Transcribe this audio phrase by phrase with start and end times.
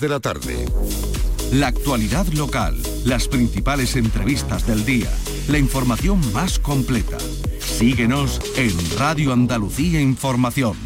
[0.00, 0.66] de la tarde.
[1.52, 5.10] La actualidad local, las principales entrevistas del día,
[5.48, 7.18] la información más completa.
[7.60, 10.76] Síguenos en Radio Andalucía Información.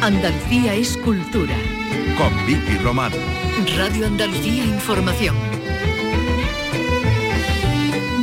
[0.00, 1.56] Andalucía es cultura.
[2.18, 3.12] Con Vicky Román.
[3.76, 5.51] Radio Andalucía Información.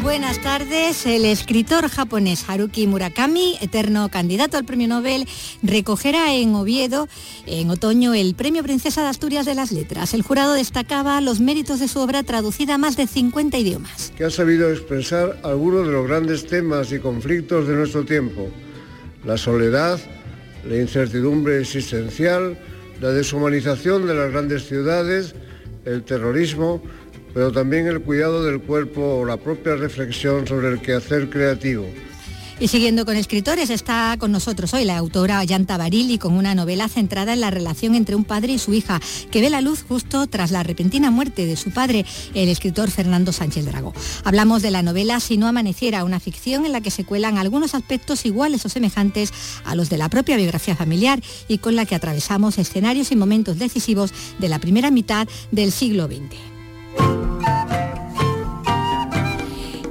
[0.09, 1.05] Buenas tardes.
[1.05, 5.27] El escritor japonés Haruki Murakami, eterno candidato al premio Nobel,
[5.61, 7.07] recogerá en Oviedo
[7.45, 10.15] en otoño el premio Princesa de Asturias de las Letras.
[10.15, 14.11] El jurado destacaba los méritos de su obra traducida a más de 50 idiomas.
[14.17, 18.49] Que ha sabido expresar algunos de los grandes temas y conflictos de nuestro tiempo.
[19.23, 19.99] La soledad,
[20.67, 22.57] la incertidumbre existencial,
[22.99, 25.35] la deshumanización de las grandes ciudades,
[25.85, 26.81] el terrorismo,
[27.33, 31.85] pero también el cuidado del cuerpo la propia reflexión sobre el quehacer creativo.
[32.61, 36.89] Y siguiendo con escritores, está con nosotros hoy la autora Yanta Barili con una novela
[36.89, 38.99] centrada en la relación entre un padre y su hija,
[39.31, 43.31] que ve la luz justo tras la repentina muerte de su padre, el escritor Fernando
[43.31, 43.93] Sánchez Drago.
[44.25, 47.75] Hablamos de la novela Si no amaneciera, una ficción en la que se cuelan algunos
[47.75, 49.31] aspectos iguales o semejantes
[49.63, 53.57] a los de la propia biografía familiar y con la que atravesamos escenarios y momentos
[53.57, 56.58] decisivos de la primera mitad del siglo XX.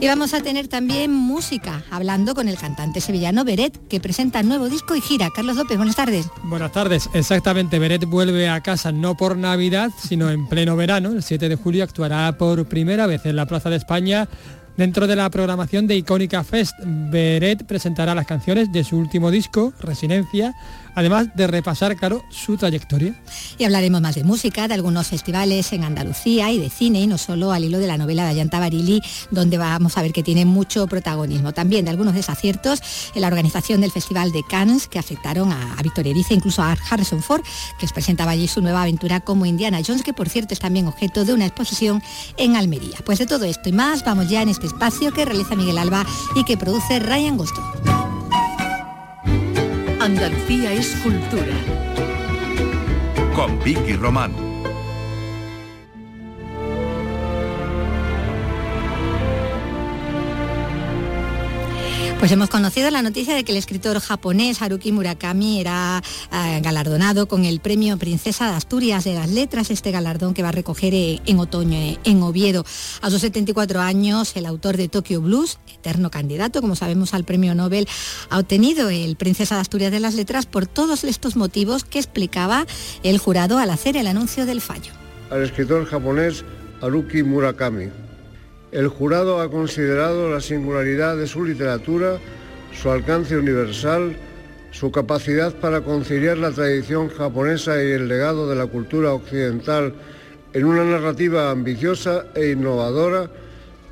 [0.01, 4.69] Y vamos a tener también música, hablando con el cantante sevillano Beret, que presenta nuevo
[4.69, 5.31] disco y gira.
[5.35, 6.29] Carlos López, buenas tardes.
[6.45, 7.81] Buenas tardes, exactamente.
[7.81, 11.11] Beret vuelve a casa no por Navidad, sino en pleno verano.
[11.11, 14.29] El 7 de julio actuará por primera vez en la Plaza de España
[14.79, 19.73] Dentro de la programación de Icónica Fest, Beret presentará las canciones de su último disco,
[19.81, 20.55] Residencia,
[20.99, 23.15] además de repasar, claro, su trayectoria.
[23.57, 27.19] Y hablaremos más de música, de algunos festivales en Andalucía y de cine, y no
[27.19, 30.45] solo al hilo de la novela de Ayanta Barili, donde vamos a ver que tiene
[30.45, 31.53] mucho protagonismo.
[31.53, 32.83] También de algunos desaciertos
[33.15, 37.23] en la organización del Festival de Cannes, que afectaron a, Victoria Erice, incluso a Harrison
[37.23, 37.45] Ford,
[37.79, 41.25] que presentaba allí su nueva aventura como Indiana Jones, que por cierto es también objeto
[41.25, 42.03] de una exposición
[42.39, 42.99] en Almería.
[43.05, 46.05] Pues de todo esto y más, vamos ya en este espacio que realiza Miguel Alba
[46.35, 47.98] y que produce Ryan Gosto.
[50.09, 51.53] Andalucía es cultura.
[53.37, 54.48] Con Vicky Román.
[62.19, 66.03] Pues hemos conocido la noticia de que el escritor japonés Haruki Murakami era
[66.33, 70.49] eh, galardonado con el premio Princesa de Asturias de las Letras, este galardón que va
[70.49, 72.65] a recoger eh, en otoño eh, en Oviedo.
[73.03, 77.55] A sus 74 años, el autor de Tokyo Blues, eterno candidato, como sabemos, al premio
[77.55, 77.87] Nobel,
[78.31, 82.67] ha obtenido el Princesa de Asturias de las Letras por todos estos motivos que explicaba
[83.05, 84.93] el jurado al hacer el anuncio del fallo.
[85.31, 86.45] Al escritor japonés
[86.83, 88.08] Haruki Murakami
[88.73, 92.19] el jurado ha considerado la singularidad de su literatura,
[92.73, 94.17] su alcance universal,
[94.71, 99.95] su capacidad para conciliar la tradición japonesa y el legado de la cultura occidental
[100.53, 103.31] en una narrativa ambiciosa e innovadora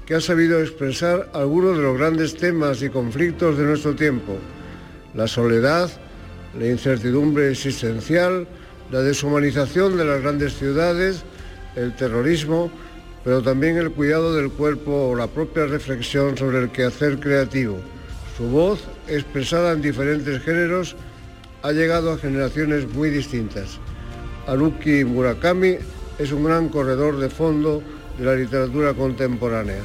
[0.05, 4.37] que ha sabido expresar algunos de los grandes temas y conflictos de nuestro tiempo,
[5.15, 5.91] la soledad,
[6.59, 8.47] la incertidumbre existencial,
[8.93, 11.25] la deshumanización de las grandes ciudades,
[11.75, 12.71] el terrorismo,
[13.27, 17.77] pero también el cuidado del cuerpo o la propia reflexión sobre el quehacer creativo.
[18.37, 20.95] Su voz, expresada en diferentes géneros,
[21.63, 23.81] ha llegado a generaciones muy distintas.
[24.47, 25.77] Haruki Murakami
[26.21, 27.83] es un gran corredor de fondo
[28.17, 29.83] de la literatura contemporánea.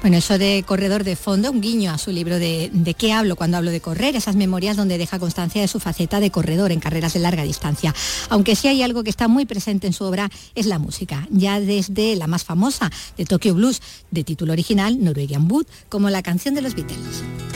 [0.00, 3.36] Bueno, eso de corredor de fondo, un guiño a su libro de, de qué hablo
[3.36, 6.80] cuando hablo de correr, esas memorias donde deja constancia de su faceta de corredor en
[6.80, 7.94] carreras de larga distancia.
[8.28, 11.60] Aunque sí hay algo que está muy presente en su obra, es la música, ya
[11.60, 13.80] desde la más famosa de Tokyo Blues,
[14.10, 17.53] de título original Norwegian Wood, como la canción de los Beatles.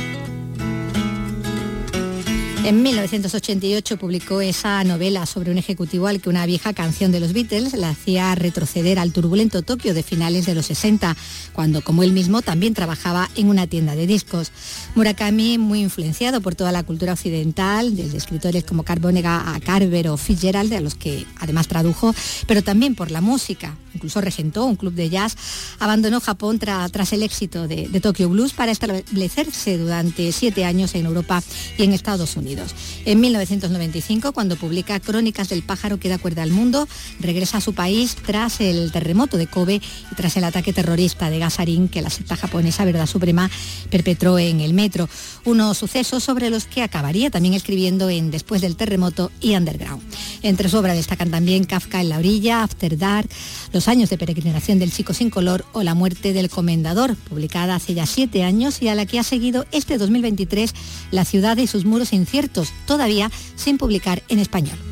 [2.65, 7.33] En 1988 publicó esa novela sobre un ejecutivo al que una vieja canción de los
[7.33, 11.17] Beatles le hacía retroceder al turbulento Tokio de finales de los 60,
[11.53, 14.51] cuando como él mismo también trabajaba en una tienda de discos.
[14.97, 20.17] Murakami, muy influenciado por toda la cultura occidental, desde escritores como Carbonega a Carver o
[20.17, 22.15] Fitzgerald, a los que además tradujo,
[22.47, 25.37] pero también por la música, incluso regentó un club de jazz,
[25.81, 31.07] abandonó Japón tras el éxito de, de Tokyo Blues para establecerse durante siete años en
[31.07, 31.43] Europa
[31.77, 32.75] y en Estados Unidos.
[33.05, 36.87] En 1995, cuando publica Crónicas del pájaro que da cuerda al mundo,
[37.19, 39.81] regresa a su país tras el terremoto de Kobe
[40.13, 43.51] y tras el ataque terrorista de Gasarin que la secta japonesa Verdad Suprema
[43.91, 45.09] perpetró en el metro.
[45.45, 50.03] Unos sucesos sobre los que acabaría también escribiendo en Después del terremoto y Underground.
[50.43, 53.29] Entre su obra destacan también Kafka en la orilla, After Dark,
[53.73, 57.95] Los años de peregrinación del chico sin color o La muerte del comendador, publicada hace
[57.95, 60.75] ya siete años y a la que ha seguido este 2023
[61.11, 64.88] La ciudad y sus muros inciertos, todavía sin publicar en español.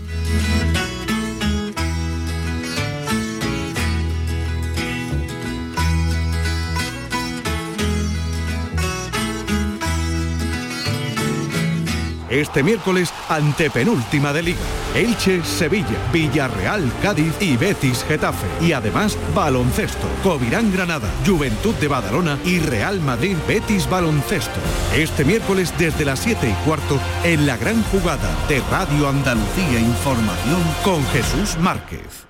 [12.31, 14.59] Este miércoles, antepenúltima de Liga.
[14.95, 18.47] Elche, Sevilla, Villarreal, Cádiz y Betis, Getafe.
[18.61, 20.09] Y además, baloncesto.
[20.23, 24.59] Covirán, Granada, Juventud de Badalona y Real Madrid, Betis, Baloncesto.
[24.95, 30.63] Este miércoles desde las 7 y cuarto en la gran jugada de Radio Andalucía Información
[30.83, 32.27] con Jesús Márquez.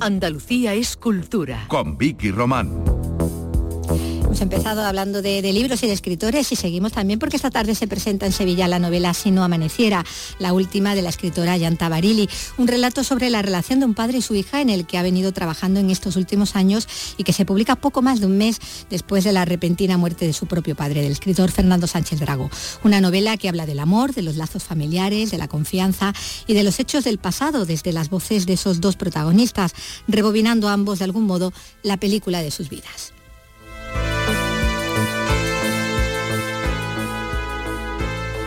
[0.00, 1.64] Andalucía es cultura.
[1.68, 3.01] Con Vicky Román.
[4.32, 7.86] Hemos empezado hablando de, libros y de escritores y seguimos también porque esta tarde se
[7.86, 10.06] presenta en Sevilla la novela Si no amaneciera,
[10.38, 14.16] la última de la escritora Yanta Barili, un relato sobre la relación de un padre
[14.16, 16.88] y su hija en el que ha venido trabajando en estos últimos años
[17.18, 18.58] y que se publica poco más de un mes
[18.88, 22.48] después de la repentina muerte de su propio padre, del escritor Fernando Sánchez Drago.
[22.84, 26.14] Una novela que habla del amor, de los lazos familiares, de la confianza
[26.46, 29.74] y de los hechos del pasado desde las voces de esos dos protagonistas,
[30.08, 31.52] rebobinando ambos de algún modo
[31.82, 33.12] la película de sus vidas.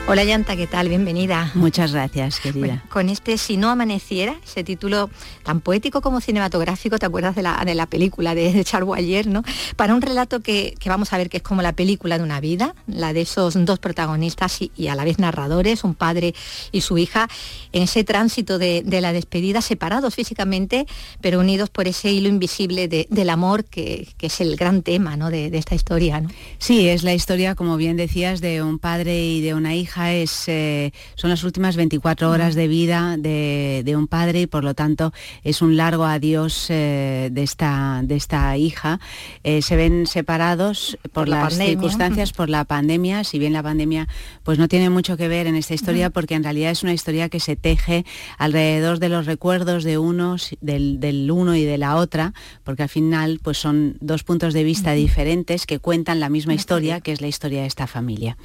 [0.07, 0.87] Hola Yanta, ¿qué tal?
[0.87, 1.49] Bienvenida.
[1.55, 2.83] Muchas gracias, querida.
[2.89, 5.09] con este Si no amaneciera, ese título
[5.41, 9.43] tan poético como cinematográfico, ¿te acuerdas de la, de la película de, de Charles no?
[9.75, 12.75] Para un relato que, vamos a ver que es como la película de una vida,
[12.85, 16.35] la de esos dos protagonistas y, a la vez narradores, un padre
[16.71, 17.27] y su hija,
[17.71, 20.85] en ese tránsito de, la despedida, separados físicamente,
[21.19, 25.31] pero unidos por ese hilo invisible del amor que, es el gran tema ¿no?
[25.31, 26.21] de, esta historia.
[26.21, 26.29] ¿no?
[26.59, 30.47] Sí, es la historia, como bien decías, de un padre y de una hija es,
[30.47, 35.13] eh, son las últimas 24 horas de vida de, un padre y por lo tanto
[35.43, 38.99] es un largo adiós eh, de, esta, de esta hija.
[39.43, 44.07] Eh, se ven separados por, las circunstancias, por la pandemia, si bien la pandemia
[44.43, 47.29] pues no tiene mucho que ver en esta historia porque en realidad es una historia
[47.29, 48.05] que se teje
[48.37, 52.33] alrededor de los recuerdos de unos, del, uno y de la otra,
[52.63, 56.99] porque al final pues son dos puntos de vista diferentes que cuentan la misma historia,
[56.99, 58.37] que es la historia de esta familia.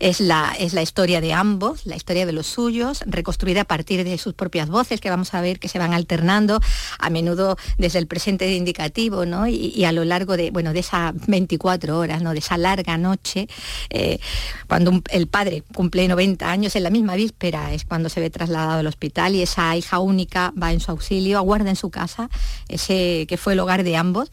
[0.00, 4.04] Es la, es la historia de ambos, la historia de los suyos, reconstruida a partir
[4.04, 6.60] de sus propias voces, que vamos a ver que se van alternando,
[6.98, 9.46] a menudo desde el presente de indicativo, ¿no?
[9.46, 12.32] Y, a lo largo de, bueno, de esas 24 horas, ¿no?
[12.32, 13.48] De esa larga noche,
[13.90, 14.18] eh,
[14.66, 18.80] cuando el padre cumple 90 años, en la misma víspera es cuando se ve trasladado
[18.80, 22.30] al hospital y esa hija única va en su auxilio, aguarda en su casa,
[22.68, 24.30] ese que fue el hogar de ambos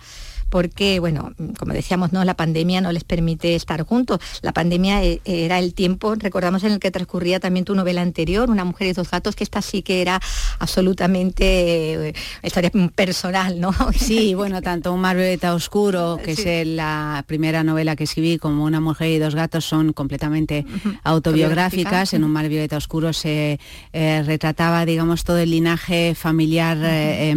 [0.51, 2.25] porque, bueno, como decíamos, ¿no?
[2.25, 4.19] la pandemia no les permite estar juntos.
[4.41, 8.49] La pandemia eh, era el tiempo, recordamos, en el que transcurría también tu novela anterior,
[8.49, 10.19] Una mujer y dos gatos, que esta sí que era
[10.59, 12.13] absolutamente eh,
[12.43, 13.71] historia personal, ¿no?
[13.95, 18.65] Sí, bueno, tanto Un mar violeta oscuro, que es la primera novela que escribí, como
[18.65, 20.65] Una mujer y dos gatos son completamente
[21.03, 22.13] autobiográficas.
[22.13, 23.57] En Un mar violeta oscuro se
[23.93, 26.77] eh, retrataba, digamos, todo el linaje familiar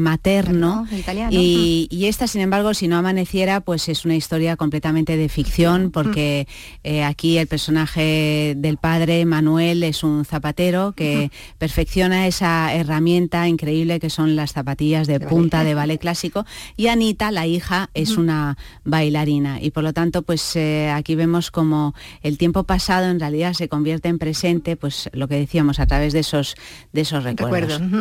[0.00, 0.88] materno.
[1.31, 5.90] y, y, esta, sin embargo, si no amaneciera, pues es una historia completamente de ficción,
[5.90, 6.48] porque
[6.82, 14.00] eh, aquí el personaje del padre, Manuel, es un zapatero que perfecciona esa herramienta increíble
[14.00, 16.46] que son las zapatillas de, punta de ballet clásico,
[16.76, 19.60] y Anita, la hija, es una bailarina.
[19.60, 23.68] Y por lo tanto, pues eh, aquí vemos como el tiempo pasado en realidad se
[23.68, 26.54] convierte en presente, pues lo que decíamos, a través de esos,
[26.92, 27.80] de esos recuerdos.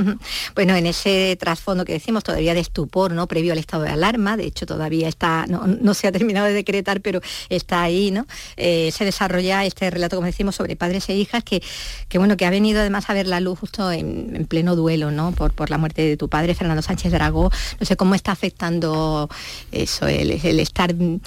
[0.56, 3.28] Bueno, en ese trasfondo que decimos todavía de estupor, ¿no?
[3.28, 4.93] Previo al estado de alarma, de hecho todavía
[5.48, 8.26] no, se ha terminado de decretar, pero está ahí, ¿no?
[8.58, 11.62] Eh, se desarrolla este relato, como decimos, sobre padres e hijas, que,
[12.10, 15.32] que bueno, que ha venido además a ver la luz justo en, pleno duelo, ¿no?
[15.32, 17.50] Por, por la muerte de tu padre, Fernando Sánchez Dragó.
[17.80, 19.30] No sé cómo está afectando
[19.72, 21.20] eso, el, estar mm,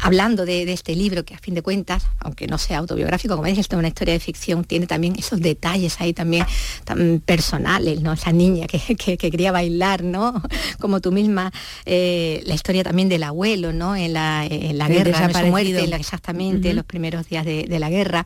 [0.00, 3.66] hablando de, este libro, que a fin de cuentas, aunque no sea autobiográfico, como dices,
[3.70, 6.46] es una historia de ficción, tiene también esos detalles ahí también
[6.84, 8.12] tan personales, ¿no?
[8.12, 10.42] Esa niña que, quería bailar, ¿no?
[10.78, 11.52] Como tú misma,
[11.86, 13.94] eh, la historia también del abuelo, ¿no?
[13.94, 17.78] En la, en la guerra, en su muerte, exactamente, en los primeros días de, de
[17.78, 18.24] la guerra.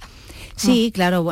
[0.56, 1.26] Sí, claro,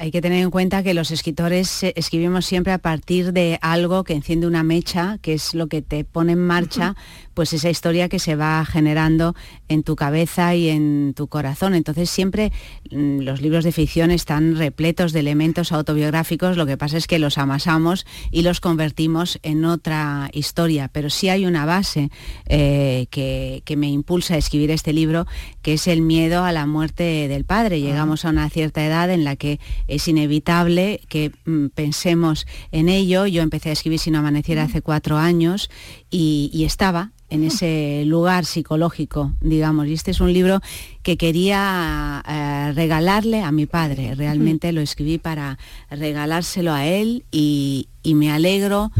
[0.00, 4.02] hay que tener en cuenta que los escritores eh, escribimos siempre a partir de algo
[4.02, 6.96] que enciende una mecha, que es lo que te pone en marcha,
[7.34, 9.34] pues esa historia que se va generando
[9.68, 11.74] en tu cabeza y en tu corazón.
[11.74, 12.50] Entonces siempre
[12.90, 17.18] mm, los libros de ficción están repletos de elementos autobiográficos, lo que pasa es que
[17.18, 22.10] los amasamos y los convertimos en otra historia, pero sí hay una base
[22.46, 25.26] eh, que, me impulsa a escribir este libro,
[25.62, 27.80] que es el miedo a la muerte del padre.
[27.80, 33.26] Llegamos a una cierta edad en la que es inevitable que mm, pensemos en ello.
[33.26, 35.70] Yo empecé a escribir Si no amaneciera hace cuatro años
[36.10, 39.86] y, estaba en ese lugar psicológico, digamos.
[39.86, 40.60] Y este es un libro
[41.02, 44.14] que quería eh, regalarle a mi padre.
[44.14, 45.58] Realmente lo escribí para
[45.90, 48.90] regalárselo a él y, y me alegro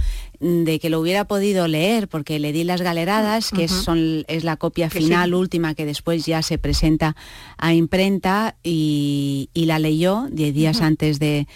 [0.41, 4.57] de que lo hubiera podido leer porque le di las galeradas, que son, es la
[4.57, 7.15] copia final última que después ya se presenta
[7.59, 11.47] a imprenta y, la leyó diez días antes de,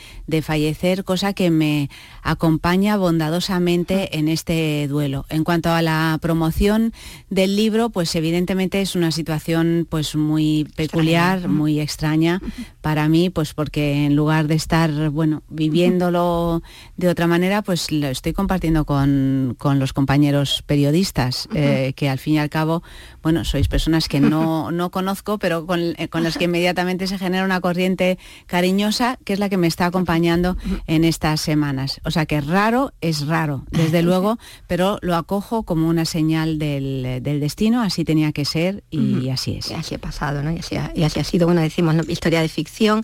[0.42, 1.88] fallecer, cosa que me
[2.22, 5.24] acompaña bondadosamente en este duelo.
[5.30, 6.92] En cuanto a la promoción
[7.30, 12.42] del libro, pues evidentemente es una situación pues muy peculiar, muy extraña
[12.82, 16.62] para mí, pues porque en lugar de estar, bueno, viviéndolo
[16.98, 22.34] de otra manera, pues lo estoy compartiendo con, los compañeros periodistas, eh, que al fin
[22.34, 22.82] y al cabo,
[23.22, 25.64] bueno, sois personas que no, no conozco, pero
[25.96, 29.68] eh, con, las que inmediatamente se genera una corriente cariñosa, que es la que me
[29.68, 30.56] está acompañando
[30.88, 32.00] en estas semanas.
[32.04, 37.22] O sea que raro es raro, desde luego, pero lo acojo como una señal del,
[37.22, 39.70] destino, así tenía que ser y así es.
[39.70, 40.50] Y así ha pasado, ¿no?
[40.50, 43.02] Y así ha, y así ha sido, bueno, decimos, historia de ficción,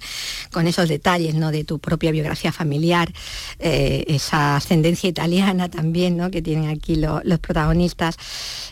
[0.50, 1.52] con esos detalles, ¿no?
[1.52, 3.12] De tu propia biografía familiar,
[3.58, 6.30] eh, esa ascendencia italiana también, ¿no?
[6.30, 8.16] Que tienen aquí los protagonistas,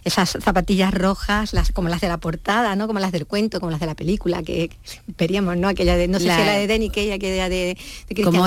[0.05, 2.87] esas zapatillas rojas, las, como las de la portada, ¿no?
[2.87, 4.71] Como las del cuento, como las de la película, que
[5.19, 5.69] veríamos, ¿no?
[5.69, 7.77] Aquella de, no sé si era de Denny Kay, aquella de,
[8.09, 8.47] de como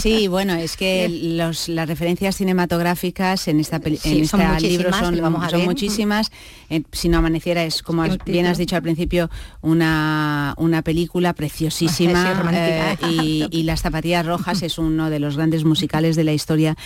[0.00, 5.16] Sí, bueno, es que los, las referencias cinematográficas en esta en este libro son,
[5.50, 6.30] son muchísimas.
[6.68, 12.42] Eh, si no amaneciera es como bien has dicho al principio una, una película preciosísima
[12.52, 16.76] eh, y, y, las zapatillas rojas es uno de los grandes musicales de la historia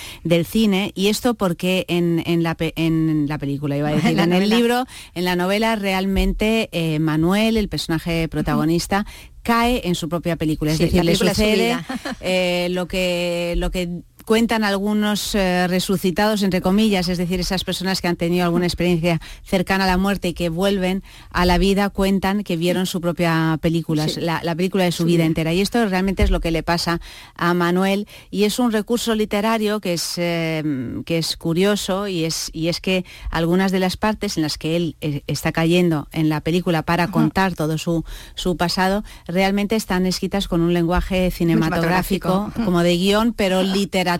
[0.41, 4.49] del cine y esto porque en, la, en la película, iba a decir, en el
[4.49, 9.07] libro, en la novela realmente eh, Manuel, el personaje protagonista,
[9.43, 11.79] cae en su propia película, es decir, le sucede
[12.21, 18.01] eh, lo que lo que cuentan algunos eh, resucitados, entre comillas, es decir, esas personas
[18.01, 21.91] que han tenido alguna experiencia cercana a la muerte y que vuelven a la vida,
[21.91, 25.53] cuentan que vieron su propia película, la, película de su vida entera.
[25.53, 27.01] Y esto realmente es lo que le pasa
[27.35, 28.07] a Manuel.
[28.31, 30.63] Y es un recurso literario que es, eh,
[31.05, 34.77] que es curioso y es, y es que algunas de las partes en las que
[34.77, 38.05] él eh, está cayendo en la película para contar todo su,
[38.37, 44.20] su pasado realmente están escritas con un lenguaje cinematográfico, como de guion, pero literario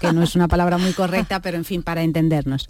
[0.00, 2.68] que no es una palabra muy correcta, pero en fin, para entendernos.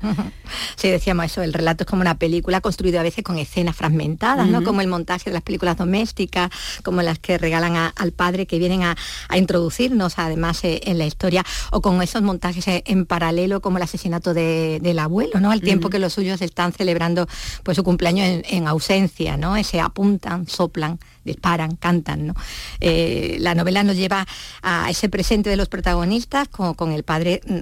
[0.76, 4.46] Sí, decíamos eso, el relato es como una película construida a veces con escenas fragmentadas,
[4.48, 4.62] ¿no?
[4.62, 6.50] Como el montaje de las películas domésticas,
[6.82, 8.96] como las que regalan al padre que vienen a,
[9.36, 14.34] introducirnos además eh, en la historia, o con esos montajes en paralelo como el asesinato
[14.34, 15.50] del abuelo, ¿no?
[15.50, 17.26] Al tiempo que los suyos están celebrando
[17.62, 19.56] pues su cumpleaños en, en ausencia, ¿no?
[19.56, 22.28] Ese apuntan, soplan disparan, cantan.
[22.28, 22.34] ¿no?
[22.80, 24.26] Eh, la novela nos lleva
[24.62, 27.58] a ese presente de los protagonistas con, con el padre mm,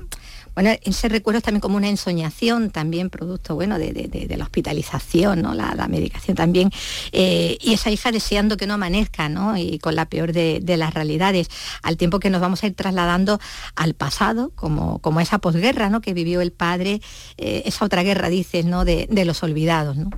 [0.57, 5.53] bueno, ese recuerdo es también como una ensoñación, también producto, bueno, de, la hospitalización, ¿no?
[5.53, 6.71] La, medicación también,
[7.13, 9.59] eh, y esa hija deseando que no amanezca, ¿no?
[9.59, 11.51] Y con la peor de, las realidades,
[11.83, 13.39] al tiempo que nos vamos a ir trasladando
[13.75, 16.01] al pasado, como, como esa posguerra, ¿no?
[16.01, 17.03] Que vivió el padre,
[17.37, 18.87] eh, esa otra guerra, dices, ¿no?
[18.87, 20.09] De, de los olvidados, ¿no?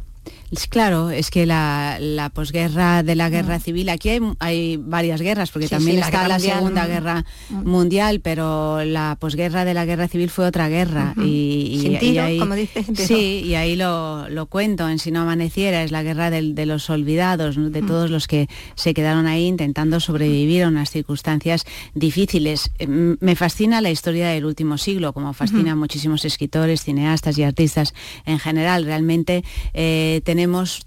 [0.70, 3.60] Claro, es que la, posguerra de la guerra mm.
[3.60, 6.88] civil, aquí hay, varias guerras, porque también está la, Segunda mm.
[6.88, 7.68] Guerra mm.
[7.68, 11.14] Mundial, pero la posguerra de la guerra civil fue otra guerra.
[11.18, 16.02] y, ahí, como dices, Sí, y ahí lo, cuento, en Si no amaneciera, es la
[16.02, 20.90] guerra de los olvidados, de todos los que se quedaron ahí intentando sobrevivir a unas
[20.90, 22.70] circunstancias difíciles.
[22.86, 27.92] Me fascina la historia del último siglo, como fascina a muchísimos escritores, cineastas y artistas
[28.24, 28.84] en general.
[28.84, 30.37] Realmente eh, tenemos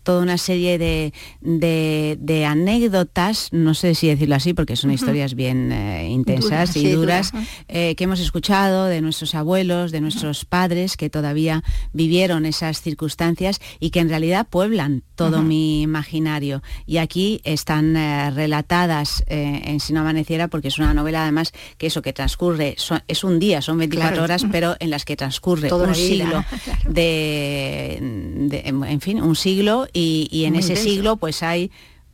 [0.03, 6.09] toda una serie de, anécdotas, no sé si decirlo así, porque son historias bien eh,
[6.09, 7.31] intensas y duras,
[7.67, 13.59] eh, que hemos escuchado de nuestros abuelos, de nuestros padres, que todavía vivieron esas circunstancias
[13.79, 16.63] y que en realidad pueblan todo mi imaginario.
[16.85, 21.87] Y aquí están eh, relatadas en Si no amaneciera, porque es una novela además que
[21.87, 22.75] eso que transcurre,
[23.07, 26.43] es un día, son 24 horas, pero en las que transcurre un siglo
[26.87, 31.71] de, en fin, un siglo y, en ese siglo pues hay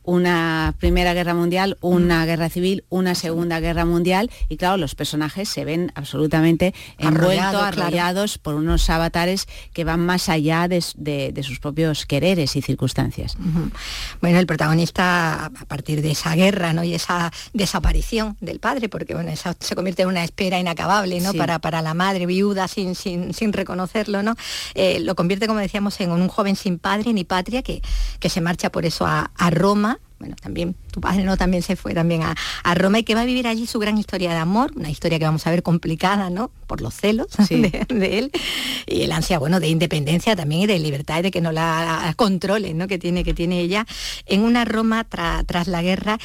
[0.08, 5.50] una Primera Guerra Mundial, una guerra civil, una Segunda Guerra Mundial y claro, los personajes
[5.50, 12.06] se ven absolutamente envueltos, arrollados por unos avatares que van más allá de, sus propios
[12.06, 13.36] quereres y circunstancias.
[14.22, 16.84] Bueno, el protagonista a partir de esa guerra ¿no?
[16.84, 21.34] y esa desaparición del padre, porque bueno, se convierte en una espera inacabable ¿no?
[21.34, 24.36] para, para la madre viuda sin, sin, sin reconocerlo, ¿no?
[24.74, 27.82] Eh, lo convierte, como decíamos, en un joven sin padre ni patria que,
[28.20, 31.94] que se marcha por eso a Roma bueno, también tu padre no también se fue
[31.94, 32.34] también a,
[32.74, 35.24] Roma y que va a vivir allí su gran historia de amor, una historia que
[35.24, 36.50] vamos a ver complicada, ¿no?
[36.66, 38.30] Por los celos de, él
[38.86, 42.12] y el ansia, bueno, de independencia también y de libertad y de que no la,
[42.16, 42.88] controlen, ¿no?
[42.88, 43.86] Que tiene, que tiene ella
[44.26, 46.18] en una Roma tras la guerra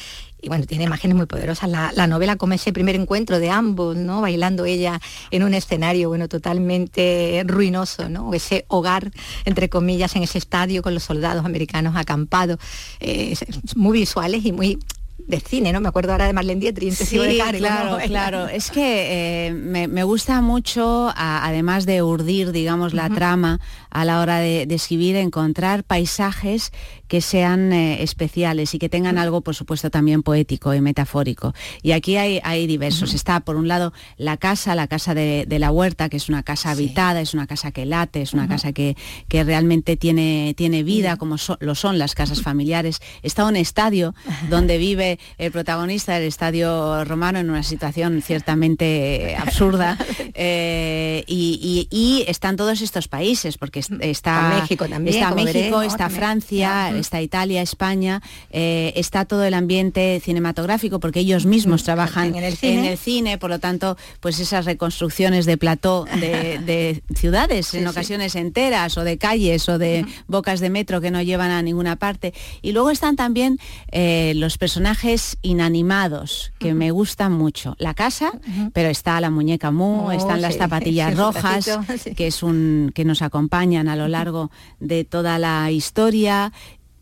[0.44, 1.70] y bueno, tiene imágenes muy poderosas.
[1.70, 4.20] La, novela como ese primer encuentro de ambos, ¿no?
[4.20, 8.34] Bailando ella en un escenario, bueno, totalmente ruinoso, ¿no?
[8.34, 9.10] Ese hogar,
[9.46, 12.58] entre comillas, en ese estadio con los soldados americanos acampados,
[13.00, 13.34] eh,
[13.74, 14.78] muy visuales y muy
[15.18, 15.80] de cine, ¿no?
[15.80, 18.48] Me acuerdo ahora de Marlene Dietrich, sí, de claro, claro.
[18.48, 23.60] Es que eh, me, gusta mucho, además de urdir, digamos, la trama
[23.90, 26.72] a la hora de, escribir, encontrar paisajes
[27.14, 31.54] que sean eh, especiales y que tengan algo, por supuesto, también poético y metafórico.
[31.80, 33.14] Y aquí hay, hay diversos.
[33.14, 36.72] Está, por un lado, la casa, la casa de, la huerta, que es una casa
[36.72, 38.96] habitada, es una casa que late, es una casa que,
[39.28, 42.98] que, realmente tiene, tiene vida, como lo son las casas familiares.
[43.22, 44.12] Está un estadio
[44.50, 49.96] donde vive el protagonista del estadio romano en una situación ciertamente absurda.
[50.34, 55.22] Eh, y, están todos estos países, porque está México también.
[55.22, 61.46] Está México, está Francia, está Italia, España, eh, está todo el ambiente cinematográfico, porque ellos
[61.46, 67.74] mismos trabajan en el cine, por lo tanto, pues esas reconstrucciones de plató de, ciudades,
[67.74, 71.62] en ocasiones enteras, o de calles, o de bocas de metro que no llevan a
[71.62, 72.32] ninguna parte.
[72.62, 73.58] Y luego están también
[73.92, 77.76] eh, los personajes inanimados, que me gustan mucho.
[77.78, 78.32] La casa,
[78.72, 81.70] pero está la muñeca Mu, oh, están las zapatillas rojas,
[82.16, 86.52] que es un que nos acompañan a lo largo de toda la historia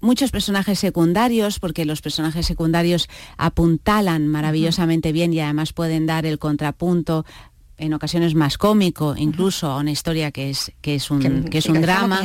[0.03, 6.39] muchos personajes secundarios, porque los personajes secundarios apuntalan maravillosamente bien y además pueden dar el
[6.39, 7.25] contrapunto
[7.79, 11.67] en ocasiones más cómico, incluso a una historia que es, que es un, que, es
[11.67, 12.21] un drama.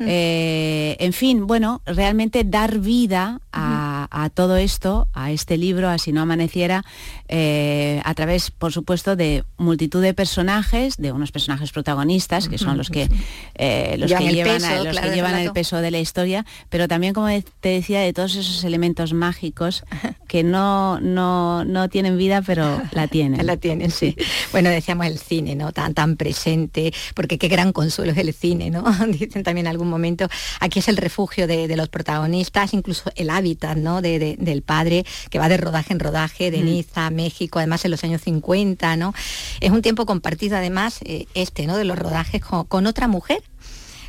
[0.00, 3.89] Eh, en fin, bueno, realmente dar vida a,
[4.34, 6.84] todo esto, a este libro, a Si no amaneciera,
[7.28, 12.76] eh, a través, por supuesto, de multitud de personajes, de unos personajes protagonistas, que son
[12.76, 13.08] los que,
[13.54, 17.28] eh, los que llevan, los que llevan el peso de la historia, pero también, como
[17.60, 19.84] te decía, de todos esos elementos mágicos
[20.28, 23.44] que no, no, no tienen vida, pero la tienen.
[23.46, 24.16] la tienen, sí.
[24.52, 25.72] Bueno, decíamos el cine, ¿no?
[25.72, 28.84] Tan, tan presente, porque qué gran consuelo es el cine, ¿no?
[29.08, 30.28] Dicen también en algún momento,
[30.60, 33.89] aquí es el refugio de, los protagonistas, incluso el hábitat, ¿no?
[34.00, 36.64] De, del padre, que va de rodaje en rodaje, de mm.
[36.64, 39.12] Niza a México, además en los años 50, ¿no?
[39.60, 41.76] Es un tiempo compartido además, eh, este, ¿no?
[41.76, 43.42] De los rodajes con otra mujer,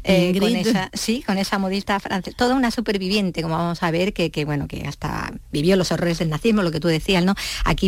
[0.03, 4.13] eh, con esa, sí, con esa modista francesa, toda una superviviente, como vamos a ver,
[4.13, 7.35] que, bueno, que hasta vivió los horrores del nazismo, lo que tú decías, ¿no?
[7.65, 7.87] Aquí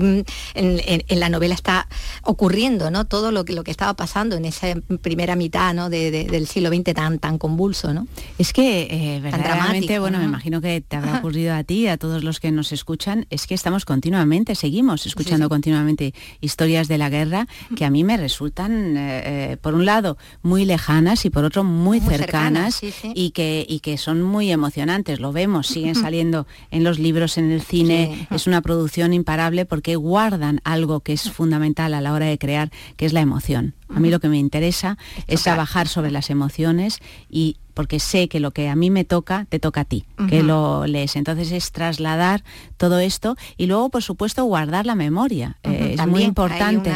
[0.54, 1.88] en, la novela está
[2.24, 3.06] ocurriendo, ¿no?
[3.06, 4.68] Todo lo que, lo que estaba pasando en esa
[5.02, 5.90] primera mitad, ¿no?
[5.90, 8.08] del siglo XX tan, tan convulso, ¿no?
[8.38, 12.24] Es que eh, verdaderamente, bueno, me imagino que te habrá ocurrido a ti, a todos
[12.24, 17.48] los que nos escuchan, es que estamos continuamente, seguimos escuchando continuamente historias de la guerra
[17.76, 22.03] que a mí me resultan, eh, por un lado, muy lejanas y por otro muy
[22.04, 22.82] cercanas,
[23.16, 27.52] Y, que, y que son muy emocionantes, lo vemos, siguen saliendo en los libros, en
[27.52, 32.26] el cine, es una producción imparable porque guardan algo que es fundamental a la hora
[32.26, 33.74] de crear, que es la emoción.
[33.90, 38.40] A mí lo que me interesa es trabajar sobre las emociones y porque sé que
[38.40, 41.16] lo que a mí me toca, te toca a ti, que lo lees.
[41.16, 42.44] Entonces es trasladar
[42.78, 45.58] todo esto y luego, por supuesto, guardar la memoria.
[45.64, 46.92] Eh, es muy importante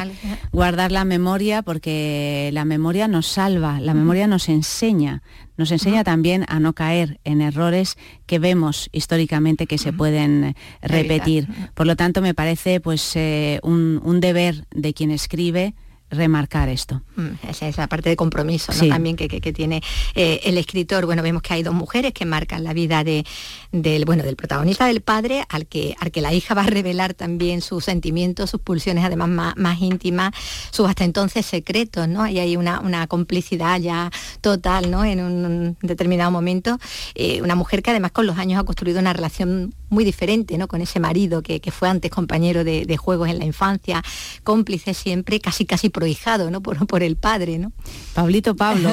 [0.51, 5.23] guardar la memoria porque la memoria nos salva, la memoria nos enseña,
[5.57, 11.47] nos enseña también a no caer en errores que vemos históricamente que se pueden repetir.
[11.73, 15.73] Por lo tanto, me parece pues eh, un deber de quien escribe
[16.09, 17.01] remarcar esto.
[17.15, 19.81] Mm, esa es la parte de compromiso también que, tiene
[20.15, 21.05] eh, el escritor.
[21.05, 23.25] Bueno, vemos que hay dos mujeres que marcan la vida de,
[23.71, 27.13] del, bueno, del protagonista del padre, al que, al que la hija va a revelar
[27.13, 30.33] también sus sentimientos, sus pulsiones además más, íntimas,
[30.71, 32.27] sus hasta entonces secretos, ¿no?
[32.27, 35.03] Y hay una, una complicidad ya total, ¿no?
[35.03, 36.79] En un determinado momento.
[37.15, 40.67] Eh, una mujer que además con los años ha construido una relación muy diferente, ¿no?
[40.67, 44.01] Con ese marido que, fue antes compañero de, de, juegos en la infancia,
[44.43, 46.61] cómplice siempre, casi casi prohijado ¿no?
[46.61, 47.57] por, por el padre.
[47.57, 47.71] ¿no?
[48.13, 48.91] Pablito Pablo,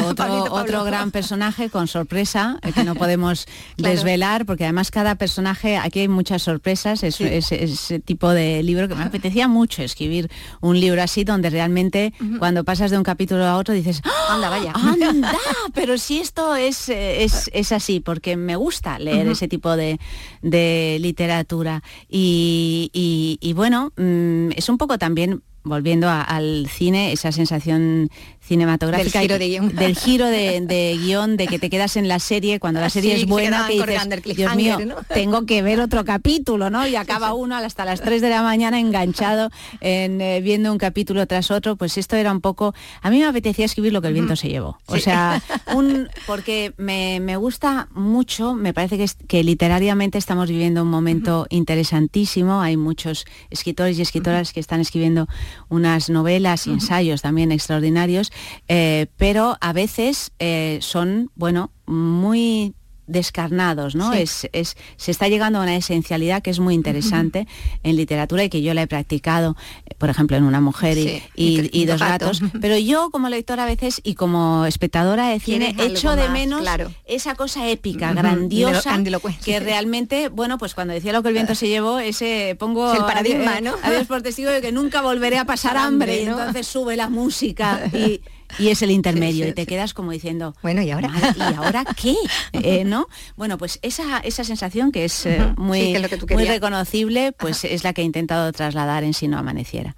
[0.51, 6.01] otro, gran personaje con sorpresa eh, que no podemos desvelar, porque además cada personaje, aquí
[6.01, 10.31] hay muchas sorpresas, es, ese tipo de libro que me apetecía mucho escribir
[10.63, 14.11] un libro así donde realmente cuando pasas de un capítulo a otro dices, ¡Ah!
[14.35, 15.35] anda, vaya, anda,
[15.75, 19.99] pero si esto es, es, así, porque me gusta leer ese tipo de,
[20.43, 21.83] literatura.
[22.09, 28.11] Y, bueno, mm, es un poco también volviendo al cine, esa sensación
[28.47, 32.19] cinematográfica del giro de guion, del giro de, guion, de que te quedas en la
[32.19, 34.79] serie cuando la serie es buena, que dices, Dios mío,
[35.15, 36.87] tengo que ver otro capítulo, ¿no?
[36.87, 41.27] Y acaba uno hasta las 3 de la mañana enganchado en eh, viendo un capítulo
[41.27, 44.15] tras otro, pues esto era un poco, a mí me apetecía escribir lo que el
[44.15, 44.79] viento se llevó.
[44.87, 45.43] O sea,
[45.75, 52.61] un, porque me, gusta mucho, me parece que, que literariamente estamos viviendo un momento interesantísimo,
[52.61, 55.29] hay muchos escritores y escritoras que están escribiendo
[55.69, 58.33] unas novelas y ensayos también extraordinarios
[58.69, 62.75] eh, pero a veces eh, son, bueno, muy
[63.07, 64.13] descarnados, ¿no?
[64.13, 64.49] Es,
[64.97, 67.47] se está llegando a una esencialidad que es muy interesante
[67.83, 70.99] en literatura y que yo la he practicado, eh, por ejemplo, en Una mujer
[71.35, 72.41] y, dos gatos.
[72.61, 76.65] Pero yo como lectora a veces y como espectadora de cine echo de menos
[77.05, 78.99] esa cosa épica, grandiosa,
[79.45, 83.01] que realmente, bueno, pues cuando decía lo que el viento se llevó, ese pongo el
[83.01, 83.75] paradigma, ¿no?
[83.83, 87.81] Adiós por testigo de que nunca volveré a pasar hambre, y entonces sube la música
[87.93, 88.21] y
[88.59, 92.15] y es el intermedio y te quedas como diciendo bueno y ahora y ahora qué
[92.53, 95.97] eh, no bueno pues esa, esa sensación que es eh, muy,
[96.31, 99.95] muy reconocible pues es la que he intentado trasladar en si no amaneciera.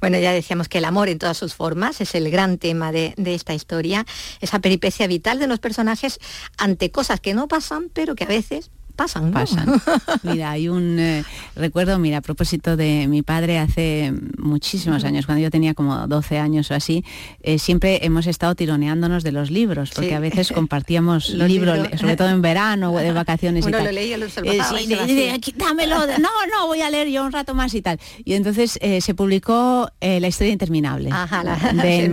[0.00, 3.14] Bueno ya decíamos que el amor en todas sus formas es el gran tema de,
[3.16, 4.06] de esta historia.
[4.40, 6.18] Esa peripecia vital de los personajes
[6.58, 9.30] ante cosas que no pasan pero que a veces pasan.
[9.30, 9.80] Pasan.
[10.22, 15.42] Mira, hay un eh, recuerdo, mira, a propósito de mi padre hace muchísimos años, cuando
[15.42, 17.04] yo tenía como 12 años o así,
[17.42, 22.30] eh, siempre hemos estado tironeándonos de los libros, porque a veces compartíamos libros, sobre todo
[22.30, 23.84] en verano o de vacaciones y tal.
[23.84, 27.82] lo leía, lo eh, dámelo, no, no, voy a leer yo un rato más y
[27.82, 28.00] tal.
[28.24, 31.10] Y entonces se publicó La historia interminable.
[31.12, 32.06] Ajá, la, de,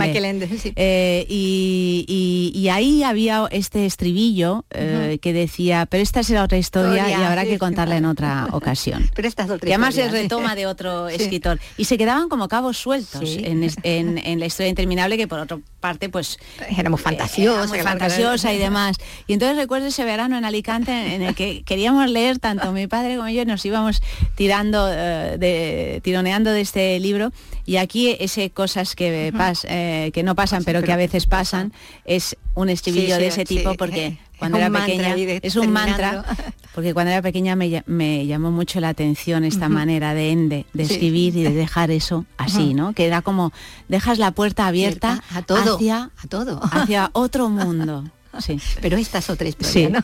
[1.29, 7.45] y, y, ahí había este estribillo que decía, pero esta será otra historia y habrá
[7.45, 9.09] que contarla en otra ocasión.
[9.13, 11.59] Pero esta es otra que además se retoma de otro escritor.
[11.77, 16.39] Y se quedaban como cabos sueltos en, la historia interminable que por otra parte pues
[16.77, 18.97] éramos fantasiosa, era fantasiosa y demás.
[19.27, 23.17] Y entonces recuerdo ese verano en Alicante en el que queríamos leer tanto mi padre
[23.17, 24.01] como yo nos íbamos
[24.35, 27.31] tirando eh, de, tironeando de este libro.
[27.65, 29.31] Y aquí ese cosas que
[29.63, 31.73] eh, que no pasan pero que a veces pasan.
[32.05, 36.25] es un estribillo de ese tipo porque cuando era pequeña es un mantra
[36.75, 41.35] porque cuando era pequeña me, llamó mucho la atención esta manera de ende de escribir
[41.37, 43.53] y de dejar eso así no que era como
[43.87, 46.59] dejas la puerta abierta a todo hacia a todo.
[46.63, 48.03] hacia otro mundo
[48.39, 48.59] sí.
[48.81, 50.03] Pero esta es otra historia,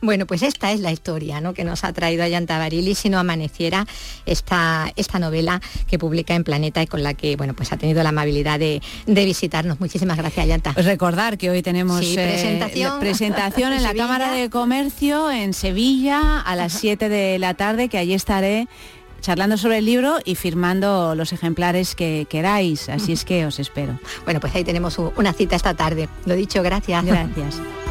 [0.00, 1.54] bueno, pues esta es la historia ¿no?
[1.54, 3.86] que nos ha traído a Yanta Barili, si no amaneciera
[4.26, 8.02] esta, esta novela que publica en Planeta y con la que bueno, pues ha tenido
[8.02, 9.80] la amabilidad de, visitarnos.
[9.80, 10.72] Muchísimas gracias, Yanta.
[10.72, 16.40] Pues recordar que hoy tenemos eh, presentación, presentación en, la Cámara de Comercio en Sevilla
[16.40, 18.68] a las 7 de la tarde, que allí estaré
[19.22, 22.88] charlando sobre el libro y firmando los ejemplares que queráis.
[22.90, 23.98] Así es que os espero.
[24.24, 26.08] Bueno, pues ahí tenemos una cita esta tarde.
[26.26, 27.04] Lo dicho, gracias.
[27.04, 27.81] Gracias.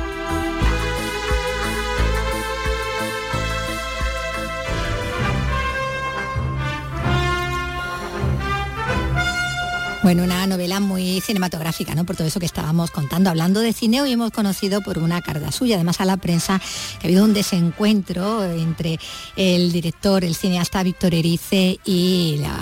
[10.04, 12.06] Bueno, una novela muy cinematográfica, ¿no?
[12.06, 13.30] Por todo eso que estábamos contando.
[13.30, 16.60] Hablando de cine, hoy hemos conocido por una carta suya, además a la prensa,
[17.00, 19.00] que ha habido un desencuentro entre
[19.36, 22.58] el director, el cineasta Víctor Erice y la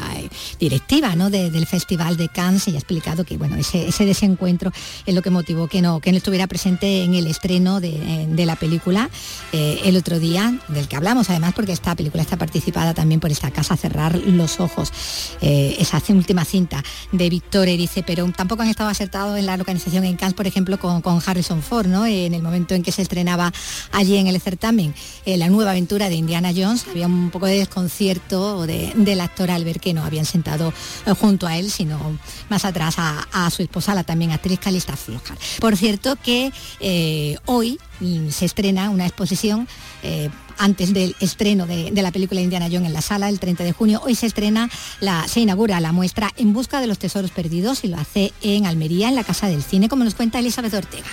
[0.60, 1.30] directiva ¿no?
[1.30, 2.68] del Festival de Cannes.
[2.68, 4.74] Y ha explicado que bueno, ese, desencuentro
[5.06, 8.58] es lo que motivó que no, que no estuviera presente en el estreno de, la
[8.58, 9.10] película
[9.54, 13.32] eh, el otro día, del que hablamos además, porque esta película está participada también por
[13.32, 14.92] esta casa, Cerrar los Ojos,
[15.40, 20.06] eh, esa última cinta de Víctor dice, pero tampoco han estado acertados en la localización
[20.06, 22.06] en Cannes, por ejemplo, con, Harrison Ford, ¿no?
[22.06, 23.52] En el momento en que se estrenaba
[23.92, 24.94] allí en el certamen
[25.26, 29.66] eh, la nueva aventura de Indiana Jones, había un poco de desconcierto del actor al
[29.66, 30.74] ver que no habían sentado
[31.06, 32.00] eh, junto a él, sino
[32.50, 35.40] más atrás a, su esposa, la también actriz Calista Flockhart.
[35.60, 39.68] Por cierto que eh, hoy mm, se estrena una exposición
[40.60, 44.02] antes del estreno de, la película Indiana Jones en la sala el 30 de junio.
[44.04, 44.70] Hoy se estrena,
[45.00, 48.66] la, se inaugura la muestra En busca de los tesoros perdidos y lo hace en
[48.66, 51.08] Almería, en la Casa del Cine, como nos cuenta Elizabeth Ortega.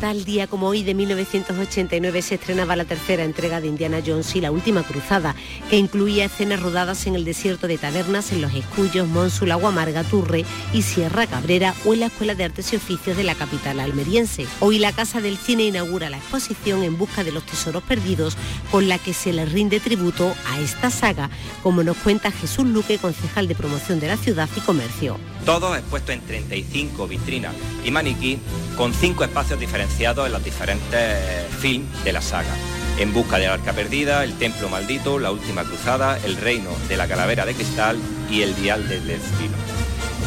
[0.00, 4.42] Tal día como hoy de 1989 se estrenaba la tercera entrega de Indiana Jones y
[4.42, 5.34] la última cruzada,
[5.70, 10.04] que incluía escenas rodadas en el desierto de tabernas en Los Escullos, Monsul, Agua Amarga,
[10.04, 13.80] Turre y Sierra Cabrera o en la Escuela de Artes y Oficios de la capital
[13.80, 14.46] almeriense.
[14.60, 18.36] Hoy la Casa del Cine inaugura la exposición En busca de los tesoros perdidos
[18.70, 21.30] con la que se le rinde tributo a esta saga,
[21.62, 25.18] como nos cuenta Jesús Luque, concejal de promoción de la ciudad y comercio.
[25.46, 27.54] Todo expuesto en 35 vitrinas
[27.84, 28.38] y maniquí
[28.76, 32.54] con cinco espacios diferentes en los diferentes films de la saga.
[32.98, 36.96] En busca de la arca perdida, el templo maldito, la última cruzada, el reino de
[36.96, 37.98] la calavera de cristal
[38.30, 39.54] y el dial del destino.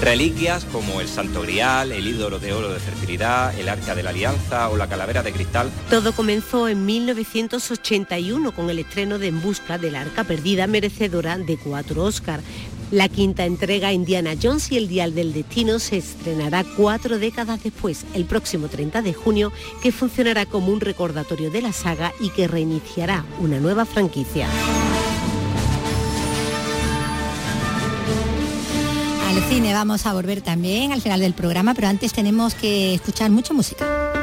[0.02, 4.12] Reliquias como el Santo Grial, el ídolo de oro de fertilidad, el Arca de la
[4.12, 5.70] Alianza o la calavera de cristal.
[5.90, 11.38] Todo comenzó en 1981 con el estreno de En Busca de la Arca Perdida, merecedora
[11.38, 12.40] de cuatro Oscar.
[12.92, 18.04] La quinta entrega Indiana Jones y el Dial del Destino se estrenará cuatro décadas después,
[18.16, 19.52] el próximo 30 de junio,
[19.84, 24.48] que funcionará como un recordatorio de la saga y que reiniciará una nueva franquicia.
[29.30, 33.30] Al cine vamos a volver también al final del programa, pero antes tenemos que escuchar
[33.30, 34.19] mucha música.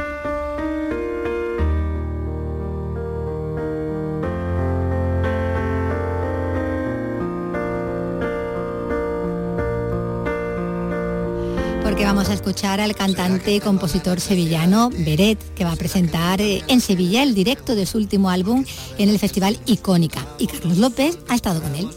[12.46, 17.34] Escuchar al cantante y compositor sevillano Beret, que va a presentar eh, en Sevilla el
[17.34, 18.64] directo de su último álbum
[18.98, 20.24] en el Festival Icónica.
[20.38, 21.88] Y Carlos López ha estado con él.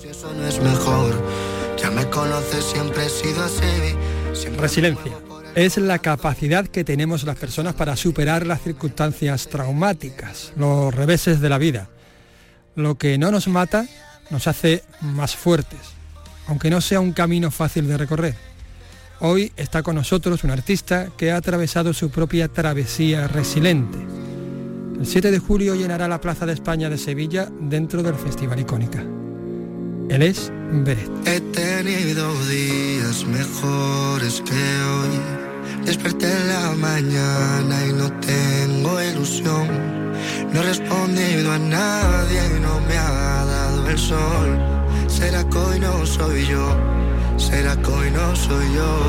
[1.79, 4.49] Ya me conoces, siempre he sido así.
[4.57, 5.11] Resiliencia.
[5.53, 11.49] Es la capacidad que tenemos las personas para superar las circunstancias traumáticas, los reveses de
[11.49, 11.89] la vida.
[12.73, 13.85] Lo que no nos mata
[14.31, 15.79] nos hace más fuertes,
[16.47, 18.48] aunque no sea un camino fácil de recorrer.
[19.21, 23.97] Hoy está con nosotros un artista que ha atravesado su propia travesía resiliente.
[24.97, 29.03] El 7 de julio llenará la Plaza de España de Sevilla dentro del Festival Icónica.
[30.09, 31.09] Él es Beret.
[31.25, 35.85] He tenido días mejores que hoy.
[35.85, 39.67] Desperté en la mañana y no tengo ilusión.
[40.53, 44.57] No he respondido a nadie y no me ha dado el sol.
[45.07, 46.99] ¿Será que hoy no soy yo?
[47.39, 48.99] ¿Será que hoy no soy yo?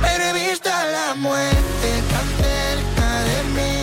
[0.00, 3.82] Pero he visto a la muerte tan cerca de mí.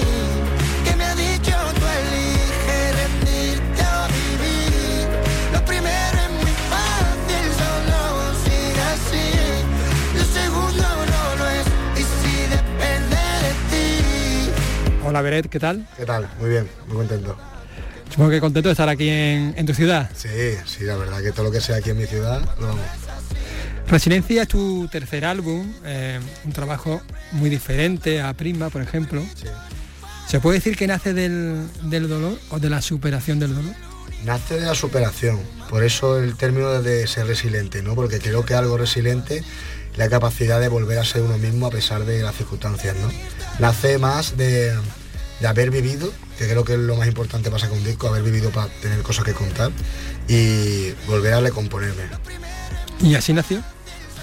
[0.83, 5.07] Que me ha dicho tú eliges rendirte o vivir.
[5.53, 7.97] Lo primero es muy fácil, solo
[8.43, 9.27] sigue así.
[10.17, 14.51] Lo segundo no lo es y si depende de ti.
[15.05, 15.87] Hola Beret, ¿qué tal?
[15.95, 16.27] ¿Qué tal?
[16.39, 17.37] Muy bien, muy contento.
[18.09, 20.09] Supongo que contento de estar aquí en, en tu ciudad.
[20.15, 22.81] Sí, sí, la verdad que todo lo que sea aquí en mi ciudad, lo vamos.
[23.87, 29.21] Resiliencia es tu tercer álbum, eh, un trabajo muy diferente a Prisma, por ejemplo.
[29.35, 29.47] Sí.
[30.27, 33.75] ¿Se puede decir que nace del, del dolor o de la superación del dolor?
[34.23, 37.93] Nace de la superación, por eso el término de ser resiliente, ¿no?
[37.93, 39.45] Porque creo que algo resiliente es
[39.97, 43.11] la capacidad de volver a ser uno mismo a pesar de las circunstancias, ¿no?
[43.59, 44.73] Nace más de,
[45.39, 48.23] de haber vivido, que creo que es lo más importante para sacar un disco, haber
[48.23, 49.71] vivido para tener cosas que contar
[50.27, 52.03] y volver a recomponerme.
[52.99, 53.63] ¿Y así nació?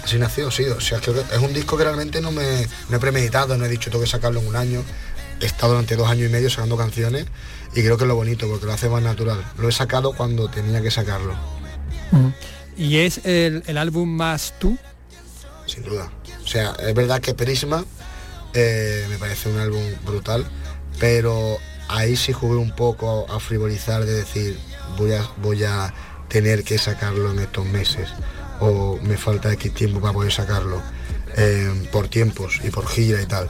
[0.03, 0.65] Así nació, sí.
[0.65, 3.69] O sea, que es un disco que realmente no me no he premeditado, no he
[3.69, 4.83] dicho tengo que sacarlo en un año.
[5.39, 7.25] He estado durante dos años y medio sacando canciones
[7.73, 9.43] y creo que es lo bonito porque lo hace más natural.
[9.57, 11.35] Lo he sacado cuando tenía que sacarlo.
[12.77, 14.77] ¿Y es el, el álbum más tú?
[15.65, 16.11] Sin duda.
[16.43, 17.83] O sea, es verdad que Prisma
[18.53, 20.45] eh, me parece un álbum brutal,
[20.99, 24.59] pero ahí sí jugué un poco a frivolizar de decir
[24.97, 25.93] voy a, voy a
[26.27, 28.09] tener que sacarlo en estos meses
[28.59, 30.81] o me falta X tiempo para poder sacarlo
[31.35, 33.49] eh, por tiempos y por gira y tal.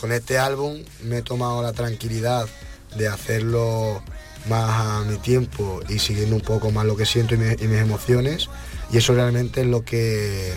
[0.00, 2.46] Con este álbum me he tomado la tranquilidad
[2.96, 4.02] de hacerlo
[4.48, 7.68] más a mi tiempo y siguiendo un poco más lo que siento y, mi- y
[7.68, 8.48] mis emociones
[8.92, 10.52] y eso realmente es lo que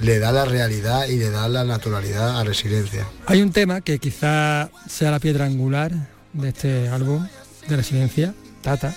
[0.00, 3.06] le da la realidad y le da la naturalidad a Resiliencia.
[3.26, 5.92] Hay un tema que quizá sea la piedra angular
[6.32, 7.26] de este álbum
[7.68, 8.94] de Residencia, Tata,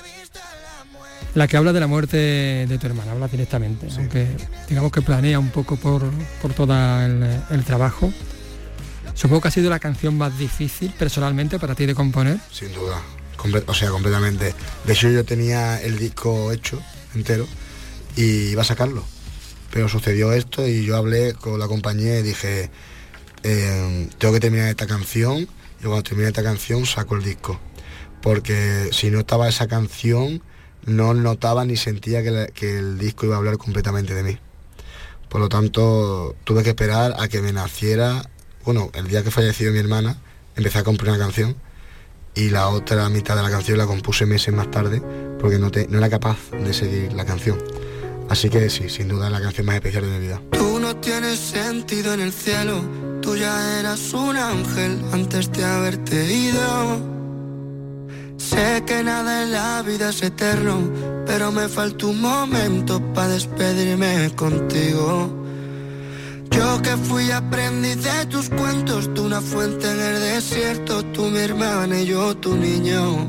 [1.35, 4.27] la que habla de la muerte de tu hermana, habla directamente, aunque
[4.67, 6.03] digamos que planea un poco por,
[6.41, 6.73] por todo
[7.05, 8.11] el, el trabajo.
[9.13, 12.39] Supongo que ha sido la canción más difícil personalmente para ti de componer.
[12.51, 13.01] Sin duda.
[13.37, 14.53] Comple- o sea, completamente.
[14.85, 16.81] De hecho, yo tenía el disco hecho
[17.15, 17.45] entero
[18.15, 19.03] y iba a sacarlo.
[19.71, 22.71] Pero sucedió esto y yo hablé con la compañía y dije,
[23.43, 25.47] eh, tengo que terminar esta canción
[25.79, 27.59] y cuando termine esta canción saco el disco.
[28.21, 30.41] Porque si no estaba esa canción,
[30.89, 34.37] no notaba ni sentía que, el disco iba a hablar completamente de mí.
[35.29, 38.29] Por lo tanto, tuve que esperar a que me naciera,
[38.65, 40.17] bueno, el día que falleció mi hermana,
[40.55, 41.55] empecé a componer una canción
[42.35, 45.01] y la otra mitad de la canción la compuse meses más tarde
[45.39, 47.57] porque no, no era capaz de seguir la canción.
[48.29, 50.41] Así que sí, sin duda es la canción más especial de mi vida.
[50.51, 52.81] Tú no tienes sentido en el cielo,
[53.21, 57.18] tú ya eras un ángel antes de haberte ido.
[58.39, 60.79] Sé que nada en la vida es eterno,
[61.27, 65.29] pero me falta un momento para despedirme contigo.
[66.49, 71.39] Yo que fui aprendiz de tus cuentos, tú una fuente en el desierto, tú mi
[71.39, 73.27] hermana y yo tu niño.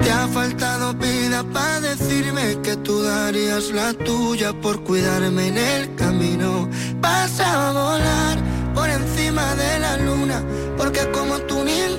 [0.00, 5.94] Te ha faltado vida para decirme que tú darías la tuya por cuidarme en el
[5.94, 6.68] camino.
[7.00, 8.38] Vas a volar
[8.74, 10.42] por encima de la luna,
[10.76, 11.97] porque como tú ninguna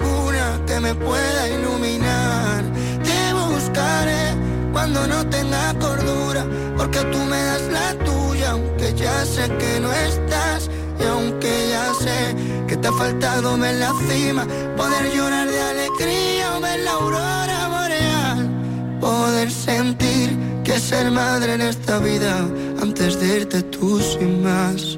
[0.80, 2.64] que me pueda iluminar.
[3.04, 4.36] Te buscaré
[4.72, 6.46] cuando no tenga cordura,
[6.78, 10.70] porque tú me das la tuya, aunque ya sé que no estás.
[11.00, 12.36] Y aunque ya sé
[12.68, 14.46] que te ha faltado ver la cima,
[14.78, 21.62] poder llorar de alegría o ver la aurora boreal, poder sentir que ser madre en
[21.62, 22.46] esta vida
[22.82, 24.98] antes de irte tú sin más.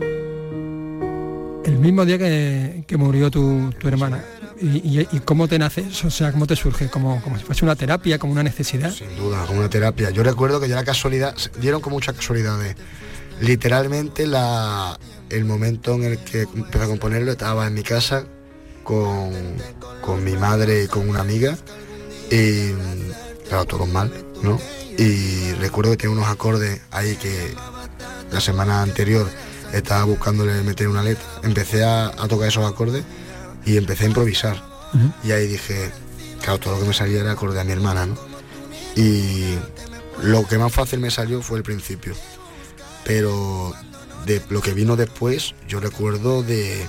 [1.64, 4.24] El mismo día que, murió tu, hermana,
[4.62, 6.90] ¿Y, cómo te nace O sea, ¿cómo te surge?
[6.90, 8.94] ¿Como, como si fuese una terapia, como una necesidad?
[8.94, 10.12] Sin duda, como una terapia.
[10.12, 12.76] Yo recuerdo que ya la casualidad, dieron con muchas casualidades.
[13.40, 18.26] Literalmente la, el momento en el que empecé a componerlo estaba en mi casa
[18.84, 19.32] con,
[20.02, 21.58] con mi madre y con una amiga
[22.30, 22.72] y
[23.48, 24.60] claro, todo mal, ¿no?
[24.98, 27.54] Y recuerdo que tenía unos acordes ahí que
[28.32, 29.28] la semana anterior
[29.74, 33.04] estaba buscándole meter una letra, empecé a, tocar esos acordes
[33.66, 34.72] y empecé a improvisar.
[35.24, 35.90] Y ahí dije,
[36.42, 38.16] claro, todo lo que me salía era acorde a mi hermana, ¿no?
[38.96, 39.56] Y
[40.22, 42.14] lo que más fácil me salió fue el principio.
[43.06, 43.74] Pero
[44.26, 46.86] de lo que vino después, yo recuerdo de,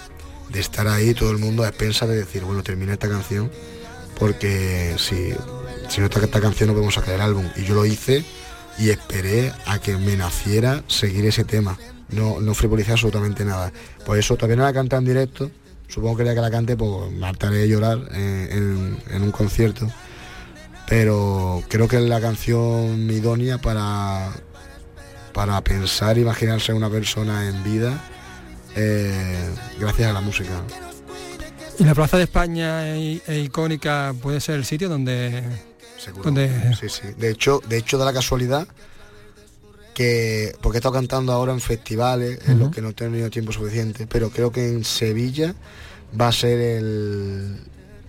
[0.54, 3.50] estar ahí todo el mundo a expensas de decir, bueno, termina esta canción,
[4.18, 5.32] porque si,
[5.88, 7.48] si no está esta canción no podemos sacar el álbum.
[7.56, 8.24] Y yo lo hice
[8.78, 11.78] y esperé a que me naciera seguir ese tema.
[12.10, 13.72] No, no frivolicé absolutamente nada.
[14.04, 15.50] Por eso todavía no la canta en directo.
[15.92, 19.90] Supongo que ya que la cante, pues me hartaré de llorar en, en un concierto.
[20.88, 24.32] Pero creo que es la canción idónea para
[25.32, 27.98] para pensar, imaginarse a una persona en vida
[28.76, 30.50] eh, gracias a la música.
[31.78, 35.42] ¿Y la Plaza de España e, e icónica puede ser el sitio donde...
[36.22, 36.74] donde...
[36.78, 37.08] Sí, sí.
[37.16, 38.68] De hecho, de hecho, da la casualidad
[40.02, 43.52] que, porque he estado cantando ahora en festivales, en los que no he tenido tiempo
[43.52, 45.54] suficiente, pero creo que en Sevilla
[46.20, 47.58] va a ser el,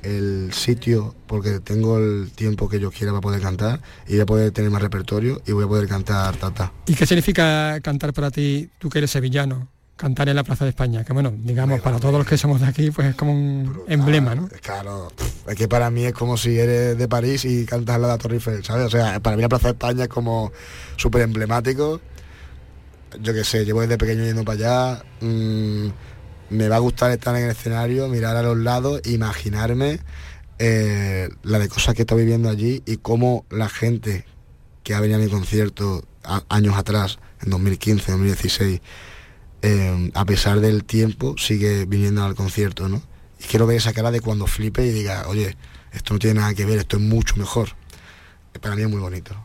[0.02, 4.26] el sitio porque tengo el tiempo que yo quiera para poder cantar y voy a
[4.26, 6.72] poder tener más repertorio y voy a poder cantar tata.
[6.88, 9.68] ¿Y qué significa cantar para ti, tú que eres sevillano?
[9.96, 12.68] Cantar en la Plaza de España, que bueno, digamos, para todos los que somos de
[12.68, 14.50] aquí, pues es como un emblema, ¿no?
[14.62, 15.12] Claro,
[15.48, 18.36] es que para mí es como si eres de París y cantas la de Torre
[18.36, 18.88] Eiffel, ¿sabes?
[18.88, 20.52] O sea, para mí la Plaza de España es como
[20.98, 22.02] súper emblemático.
[23.22, 25.04] Yo qué sé, llevo desde pequeño yendo para allá.
[25.22, 25.90] Mm,
[26.50, 30.00] me va a gustar estar en el escenario, mirar a los lados, imaginarme
[30.60, 34.26] eh, la de cosas que está viviendo allí y cómo la gente
[34.84, 36.04] que ha venido a mi concierto
[36.50, 38.82] años atrás, en 2015, 2016,
[39.64, 43.02] eh, a pesar del tiempo, sigue viniendo al concierto, ¿no?
[43.40, 45.58] Y quiero ver esa cara de cuando flipe y diga, oye,
[45.92, 47.70] esto no tiene nada que ver, esto es mucho mejor.
[48.62, 49.36] Para mí es muy bonito.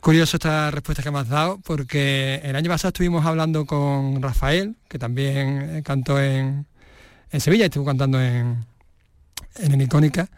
[0.00, 4.76] Curioso esta respuesta que me has dado, porque el año pasado estuvimos hablando con Rafael,
[4.88, 6.66] que también eh, cantó en,
[7.38, 8.64] Sevilla y estuvo cantando en,
[9.56, 10.28] en Icónica.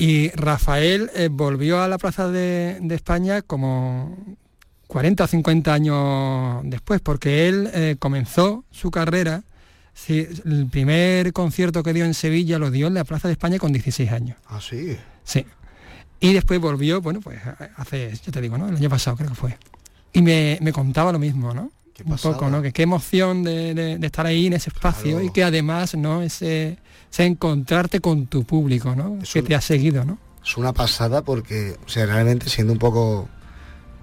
[0.00, 4.16] Y Rafael eh, volvió a la Plaza de, España como
[4.90, 9.44] 40 o 50 años después, porque él eh, comenzó su carrera,
[10.08, 13.72] el primer concierto que dio en Sevilla lo dio en la Plaza de España con
[13.72, 14.36] 16 años.
[14.48, 14.96] Ah, sí.
[15.22, 15.46] Sí.
[16.18, 17.38] Y después volvió, bueno, pues
[17.76, 18.68] hace, yo te digo, ¿no?
[18.68, 19.56] El año pasado creo que fue.
[20.12, 21.70] Y me, contaba lo mismo, ¿no?
[22.04, 22.60] Un poco, ¿no?
[22.60, 26.20] Que qué emoción de, estar ahí en ese espacio y que además, ¿no?
[26.20, 26.78] Ese,
[27.16, 29.18] encontrarte con tu público, ¿no?
[29.32, 30.18] que te ha seguido, ¿no?
[30.44, 33.28] Es una pasada porque, o sea, realmente siendo un poco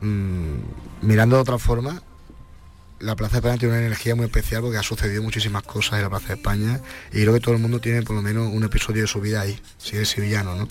[0.02, 0.56] mm,
[1.02, 2.02] mirando de otra forma,
[3.00, 6.04] la Plaza de España tiene una energía muy especial porque ha sucedido muchísimas cosas en
[6.04, 6.82] la Plaza de España
[7.12, 9.42] y creo que todo el mundo tiene por lo menos un episodio de su vida
[9.42, 10.68] ahí, si es sevillano, ¿no?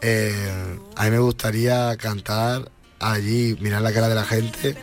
[0.00, 4.76] Eh, a mí me gustaría cantar allí, mirar la cara de la gente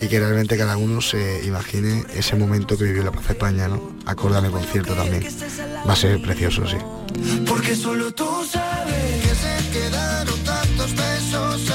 [0.00, 3.96] y que realmente cada uno se imagine ese momento que vivió la Plaza España, ¿no?
[4.06, 5.24] Acorde al concierto también.
[5.88, 6.76] Va a ser precioso, sí.
[7.46, 11.70] Porque solo tú sabes que se quedaron tantos besos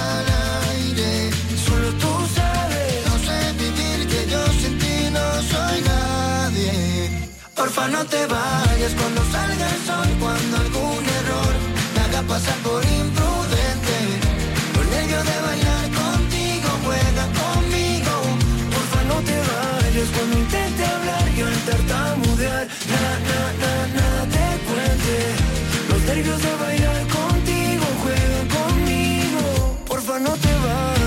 [20.15, 22.67] cuando intente hablar yo el tartamudear.
[22.91, 25.17] Na, na, na, nada te cuente.
[25.89, 29.77] Los nervios de bailar contigo, juega conmigo.
[29.87, 30.98] Porfa, no te vayas.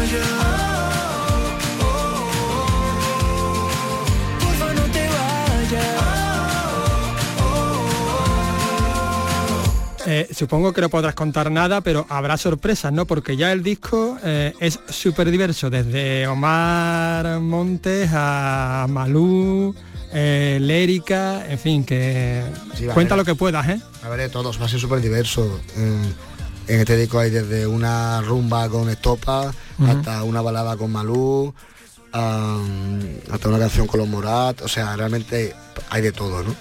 [10.15, 13.07] Eh, supongo que no podrás contar nada, pero habrá sorpresas, ¿no?
[13.07, 19.75] Porque ya el disco eh, es súper diverso, desde Omar Montes a Malú,
[20.13, 22.43] eh, Lérica, en fin, que
[22.93, 23.81] cuenta lo que puedas, ¿eh?
[24.03, 25.59] A ver, todos, va a ser súper diverso.
[25.79, 26.15] En,
[26.67, 29.51] este disco hay desde una rumba con estopa
[29.87, 31.55] hasta una balada con Malú,
[32.13, 35.55] hasta una canción con los Morat, o sea, realmente
[35.89, 36.55] hay de todo, ¿no?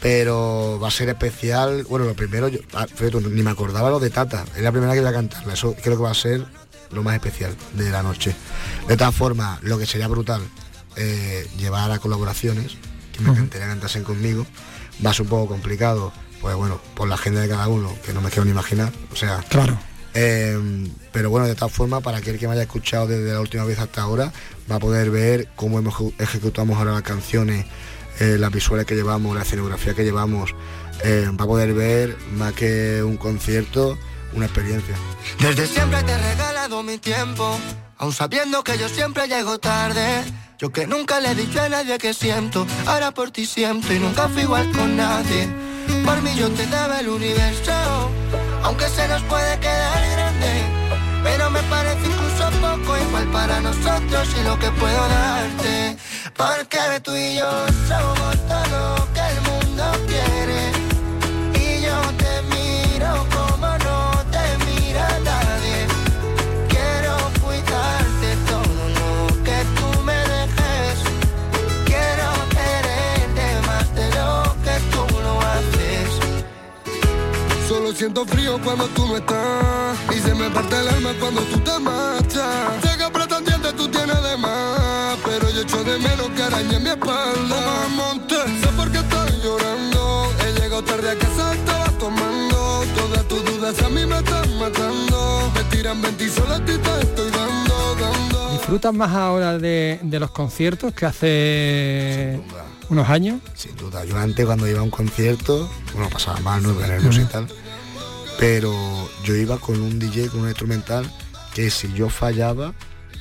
[0.00, 2.86] Pero va a ser especial, bueno, lo primero, yo, ah,
[3.30, 5.96] ni me acordaba lo de Tata, es la primera que voy a cantarla, eso creo
[5.96, 6.44] que va a ser
[6.92, 8.34] lo más especial de la noche.
[8.88, 10.42] De todas formas, lo que sería brutal,
[10.96, 12.76] eh, llevar a colaboraciones,
[13.12, 14.46] que me encantaría cantasen conmigo,
[15.04, 18.12] va a ser un poco complicado, pues bueno, por la agenda de cada uno, que
[18.12, 19.42] no me quiero ni imaginar, o sea...
[19.48, 19.78] Claro.
[20.18, 20.58] Eh,
[21.12, 23.78] pero bueno, de todas formas, para aquel que me haya escuchado desde la última vez
[23.78, 24.32] hasta ahora,
[24.70, 27.66] va a poder ver cómo hemos ejecutamos ahora las canciones,
[28.20, 30.54] eh, las visuales que llevamos, la escenografía que llevamos.
[31.04, 33.98] Eh, va a poder ver más que un concierto,
[34.34, 34.94] una experiencia.
[35.40, 37.58] Desde siempre te he regalado mi tiempo,
[37.98, 40.24] aun sabiendo que yo siempre llego tarde.
[40.58, 43.98] Yo que nunca le he dicho a nadie que siento, ahora por ti siento y
[43.98, 45.48] nunca fui igual con nadie.
[46.04, 47.72] Por mí yo te daba el universo,
[48.62, 50.86] aunque se nos puede quedar grande
[51.26, 55.96] pero me parece incluso poco igual para nosotros y lo que puedo darte.
[56.36, 57.50] Porque tú y yo
[57.88, 60.60] somos todo lo que el mundo quiere.
[61.54, 63.98] Y yo te miro como no
[64.30, 65.86] te mira nadie.
[66.68, 70.98] Quiero cuidarte todo lo que tú me dejes.
[71.86, 76.08] Quiero quererte más de lo que tú lo haces.
[77.66, 81.58] Solo siento frío cuando tú no estás y se me parte el alma cuando tú
[81.60, 82.82] te marchas.
[82.82, 84.80] Sé que pretendiente tú tienes de más,
[85.38, 87.88] pero yo echo de menos que arañe mi espalda.
[87.94, 90.32] Monte, sé por qué estoy llorando.
[90.40, 92.84] He llegado tarde a casa, estaba tomando.
[92.96, 95.52] Todas tus dudas a mí me están matando.
[95.54, 98.52] Me tiran 20 y solo a ti te estoy dando, dando.
[98.52, 102.40] ¿Disfrutas más ahora de, de los conciertos que hace
[102.88, 103.40] unos años?
[103.54, 104.04] Sin duda.
[104.04, 107.46] Yo antes cuando iba a un concierto, bueno, pasaba mal, no nervios y tal
[108.38, 108.74] pero
[109.24, 111.10] yo iba con un DJ, con un instrumental,
[111.54, 112.74] que si yo fallaba,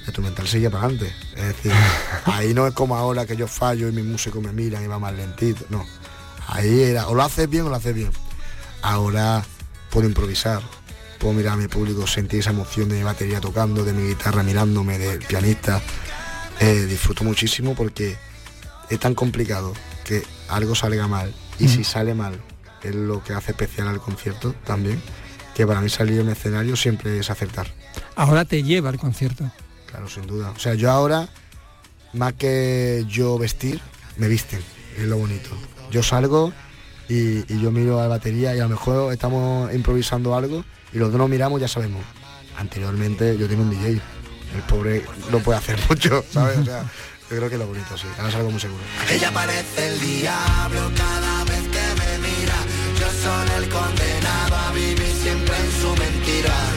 [0.05, 1.13] instrumental seguía para adelante.
[1.35, 1.71] Es decir,
[2.25, 4.99] ahí no es como ahora que yo fallo y mi músico me miran y va
[4.99, 5.65] más lentito.
[5.69, 5.85] No.
[6.47, 8.11] Ahí era, o lo haces bien o lo haces bien.
[8.81, 9.43] Ahora
[9.89, 10.61] puedo improvisar,
[11.19, 14.43] puedo mirar a mi público, sentir esa emoción de mi batería tocando, de mi guitarra
[14.43, 15.81] mirándome, del pianista.
[16.59, 18.15] Eh, disfruto muchísimo porque
[18.89, 21.33] es tan complicado que algo salga mal.
[21.57, 22.39] Y si sale mal,
[22.83, 25.01] es lo que hace especial al concierto también,
[25.55, 27.67] que para mí salir en escenario siempre es acertar.
[28.15, 29.49] Ahora te lleva al concierto.
[29.95, 30.51] Claro, sin duda.
[30.53, 31.29] O sea, yo ahora,
[32.11, 33.79] más que yo vestir,
[34.17, 34.61] me visten,
[34.97, 35.51] es lo bonito.
[35.89, 36.51] Yo salgo
[37.07, 41.11] y, yo miro a la batería y a lo mejor estamos improvisando algo y los
[41.11, 42.03] dos nos miramos ya sabemos.
[42.57, 46.57] Anteriormente yo tengo un DJ, el pobre no puede hacer mucho, ¿sabes?
[46.57, 46.83] O sea,
[47.29, 48.83] yo creo que es lo bonito, sí, ahora salgo muy seguro.
[49.09, 52.35] Ella parece el diablo cada vez que me
[53.23, 56.75] son el condenado a vivir siempre en su mentira.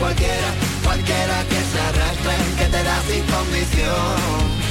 [0.00, 0.54] Cualquiera.
[0.82, 4.69] Cualquiera que se arrastre, que te da sin condición.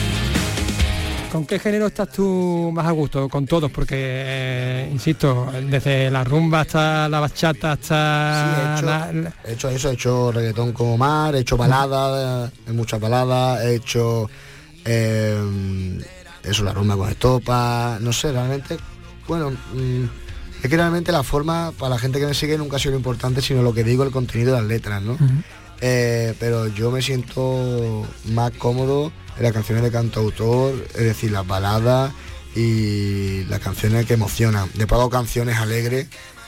[1.32, 3.30] ¿Con qué género estás tú más a gusto?
[3.30, 8.76] Con todos, porque, eh, insisto, desde la rumba hasta la bachata hasta...
[9.46, 13.76] he, hecho, eso, he hecho reggaetón como mar, he hecho baladas, he muchas baladas, he
[13.76, 14.28] hecho
[14.86, 16.00] eh,
[16.44, 18.78] eso, la rumba con estopa, no sé, realmente,
[19.28, 20.04] bueno, mm,
[20.64, 22.98] es que realmente la forma, para la gente que me sigue, nunca ha sido lo
[22.98, 25.16] importante, sino lo que digo, el contenido de las letras, ¿no?
[25.82, 32.12] Eh, pero yo me siento más cómodo las canciones de cantautor, es decir, las baladas
[32.56, 34.70] y las canciones que emocionan.
[34.74, 36.08] Después hago canciones alegres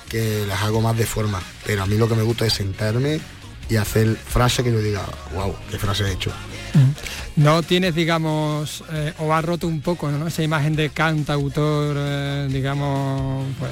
[0.10, 3.22] que las hago más de forma, pero a mí lo que me gusta es sentarme
[3.70, 5.02] y hacer frases que yo diga,
[5.34, 6.32] wow, qué frase he hecho.
[6.74, 7.42] Mm.
[7.44, 10.28] No tienes, digamos, eh, o has roto un poco ¿no?
[10.28, 13.72] esa imagen de cantautor, eh, digamos, pues,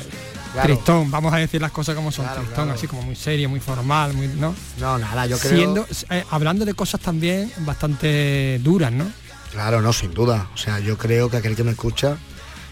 [0.63, 2.25] Tristón, vamos a decir las cosas como son.
[2.33, 4.55] Tristón, así como muy serio, muy formal, muy, ¿no?
[4.79, 5.55] No, nada, yo creo...
[5.55, 9.05] Siendo, eh, hablando de cosas también bastante duras, ¿no?
[9.51, 10.49] Claro, no, sin duda.
[10.53, 12.17] O sea, yo creo que aquel que me escucha,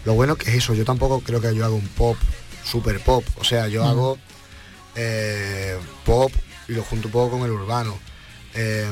[0.04, 2.16] lo bueno que es eso, yo tampoco creo que yo haga un pop,
[2.64, 3.24] super pop.
[3.36, 4.18] O sea, yo hago
[4.94, 6.32] eh, pop
[6.68, 7.96] y lo junto un poco con el urbano.
[8.54, 8.86] Em,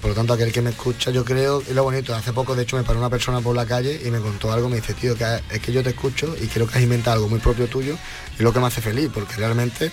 [0.00, 2.14] Por lo tanto, aquel que me escucha, yo creo, es lo bonito.
[2.14, 4.68] Hace poco, de hecho, me paró una persona por la calle y me contó algo,
[4.68, 7.28] me dice, tío, que es que yo te escucho y creo que has inventado algo
[7.28, 7.96] muy propio tuyo
[8.32, 9.90] y es lo que me hace feliz, porque realmente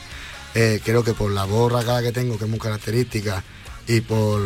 [0.53, 3.43] eh, creo que por la voz racada que tengo, que es muy característica,
[3.87, 4.41] y por,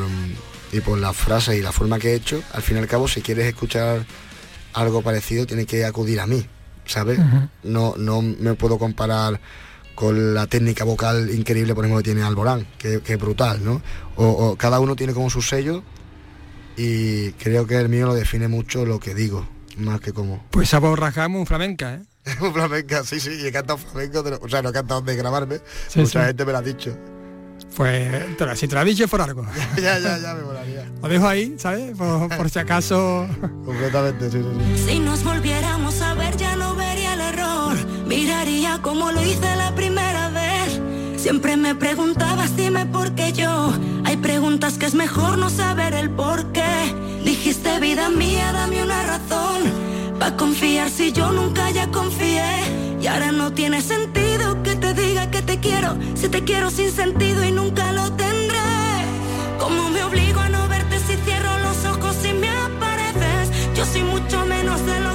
[0.71, 3.07] y por las frases y la forma que he hecho, al fin y al cabo,
[3.07, 4.05] si quieres escuchar
[4.73, 6.45] algo parecido, tienes que acudir a mí,
[6.85, 7.19] ¿sabes?
[7.63, 9.39] no, no me puedo comparar
[9.99, 13.81] con la técnica vocal increíble, por ejemplo, que tiene Alborán, que, que es brutal, ¿no?
[14.15, 15.83] O, cada uno tiene como su sello
[16.77, 19.45] y creo que el mío lo define mucho lo que digo,
[19.75, 20.41] más que como.
[20.51, 22.01] Pues a borrajamos un flamenca, ¿eh?
[22.39, 25.59] un flamenca, sí, sí, y he cantado flamenco, o sea, no he cantado de grabarme,
[25.93, 26.97] mucha gente me lo ha dicho.
[27.75, 28.09] Pues
[28.55, 29.45] si te lo ha dicho es por algo.
[29.75, 30.85] ya, ya, ya me molaría.
[31.01, 31.95] Lo dejo ahí, ¿sabes?
[31.97, 33.27] Por, si acaso.
[33.65, 34.93] Completamente, sí, sí, sí.
[34.93, 37.77] Si nos volviéramos a ver ya no vería el error.
[38.09, 40.81] Miraría como lo hice la primera vez.
[41.15, 43.71] Siempre me preguntabas, dime por qué yo.
[44.03, 46.73] Hay preguntas que es mejor no saber el por qué.
[47.23, 49.61] Dijiste, vida mía, dame una razón.
[50.17, 52.49] Pa' confiar si yo nunca ya confié.
[52.99, 55.95] Y ahora no tiene sentido que te diga que te quiero.
[56.15, 58.57] Si te quiero sin sentido y nunca lo tendré.
[59.59, 63.75] ¿Cómo me obligo a no verte si cierro los ojos y me apareces?
[63.75, 65.08] Yo soy mucho menos de lo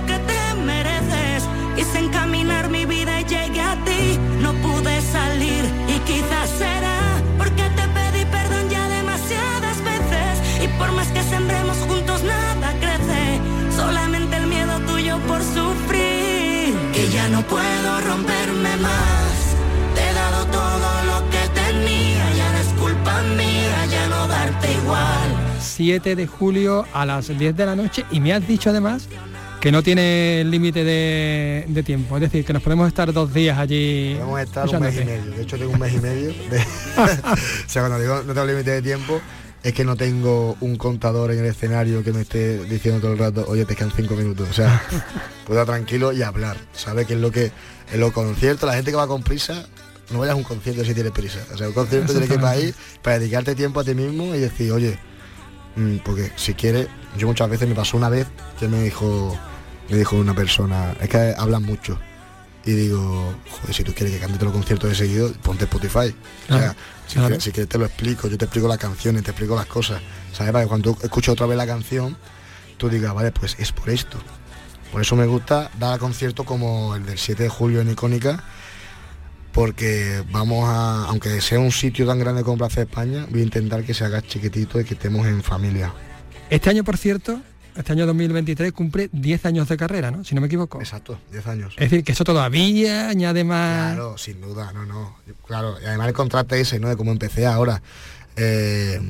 [17.35, 19.57] no puedo romperme más.
[19.95, 22.33] Te he dado todo lo que tenía.
[22.37, 25.59] Ya no es culpa mía, ya no darte igual.
[25.59, 28.05] 7 de julio a las 10 de la noche.
[28.13, 29.09] Y me has dicho además
[29.61, 34.15] que no tiene límite de, tiempo, es decir, que nos podemos estar dos días allí.
[34.15, 36.31] Podemos estar un mes y medio, de hecho tengo un mes y medio.
[36.99, 37.07] o
[37.67, 39.21] sea, cuando digo no tengo límite de tiempo,
[39.65, 43.19] es que no tengo un contador en el escenario que me esté diciendo todo el
[43.19, 44.47] rato, oye, te quedan cinco minutos.
[44.51, 44.83] O sea,
[45.47, 46.59] puedo estar tranquilo y hablar.
[46.75, 47.51] ¿Sabe qué es lo que
[47.91, 49.67] en los conciertos, la gente que va con prisa,
[50.11, 51.41] no vayas a un concierto si tienes prisa.
[51.53, 54.35] O sea, un concierto tiene que ir para ahí para dedicarte tiempo a ti mismo
[54.35, 54.99] y decir, oye,
[55.77, 58.27] mm, porque si quieres, yo muchas veces me pasó una vez
[58.61, 59.39] que me dijo,
[59.89, 61.99] me dijo una persona, es que hablan mucho.
[62.67, 66.15] Y digo, joder, si tú quieres que cante todos los conciertos de seguido, ponte Spotify.
[66.49, 66.75] o sea,
[67.07, 70.01] si, quieres, te lo explico, yo te explico las canciones, te explico las cosas.
[70.33, 70.53] ¿Sabes?
[70.53, 72.17] Para que cuando escuches otra vez la canción,
[72.79, 74.19] tú digas, vale, pues es por esto.
[74.91, 78.43] Por eso me gusta dar conciertos como el del 7 de julio en Icónica,
[79.53, 83.45] porque vamos a, aunque sea un sitio tan grande como Plaza de España, voy a
[83.45, 85.93] intentar que se haga chiquitito y que estemos en familia.
[86.49, 87.41] Este año, por cierto,
[87.77, 90.25] este año 2023 cumple 10 años de carrera, ¿no?
[90.25, 90.79] Si no me equivoco.
[90.81, 91.75] Exacto, 10 años.
[91.77, 93.95] Es decir, que eso todavía añade más...
[93.95, 95.17] Claro, sin duda, no, no.
[95.47, 96.89] Claro, y además el contrato ese, ¿no?
[96.89, 97.83] De cómo empecé ahora.
[98.37, 99.01] Eh,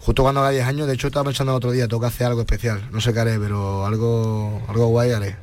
[0.00, 2.26] justo cuando haga 10 años, de hecho estaba pensando el otro día, tengo que hacer
[2.26, 2.88] algo especial.
[2.92, 5.36] No sé qué haré, pero algo, algo guay haré.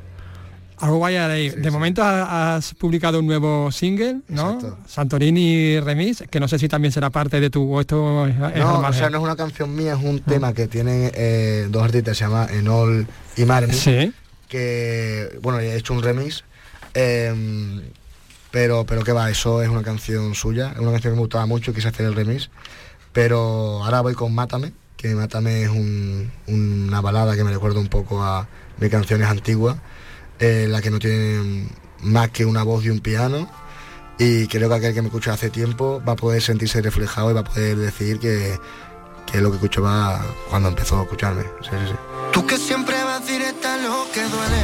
[0.80, 4.60] Algo vaya de, de momento has publicado un nuevo single, ¿no?
[4.86, 8.94] Santorini Remix, que no sé si también será parte de tu o esto No, o
[8.94, 12.26] sea, no es una canción mía, es un tema que tienen eh, dos artistas, se
[12.26, 13.74] llama Enol y Marni.
[13.74, 14.14] Sí.
[14.48, 16.44] Que, bueno, he hecho un remix.
[16.94, 17.82] Em,
[18.52, 21.48] pero, pero que va, eso es una canción suya, es una canción que me gustaba
[21.48, 22.52] mucho, quise hacer el remix.
[23.14, 25.72] Pero ahora voy con Mátame, que Mátame es
[26.48, 28.48] una balada que me recuerda un poco a
[28.80, 29.78] mis canciones antiguas
[30.40, 31.68] eh, la que no tiene
[32.02, 33.50] más que una voz y un piano.
[34.20, 37.34] Y creo que aquel que me escucha hace tiempo va a poder sentirse reflejado y
[37.34, 38.60] va a poder decir que,
[39.32, 41.44] que lo que escuchaba cuando empezó a escucharme.
[42.32, 44.64] Tú que siempre vas directa a lo que duele,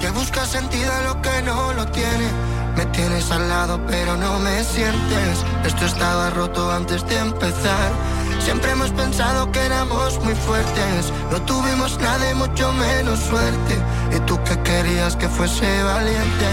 [0.00, 2.28] que buscas sentido a lo que no lo tiene.
[2.76, 5.44] Me tienes al lado pero no me sientes.
[5.64, 7.92] Esto estaba roto antes de empezar.
[8.40, 11.12] Siempre hemos pensado que éramos muy fuertes.
[11.30, 13.76] No tuvimos nada y mucho menos suerte.
[14.16, 16.46] Y tú que querías que fuese valiente.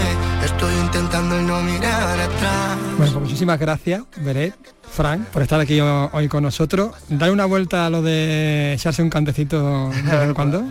[0.44, 2.76] Estoy intentando no mirar atrás.
[2.96, 4.54] Bueno, pues muchísimas gracias, Beret,
[4.90, 6.92] Frank, por estar aquí hoy con nosotros.
[7.08, 10.64] Dale una vuelta a lo de echarse un cantecito de vez en cuando.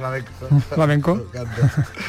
[0.73, 1.21] Flamenco.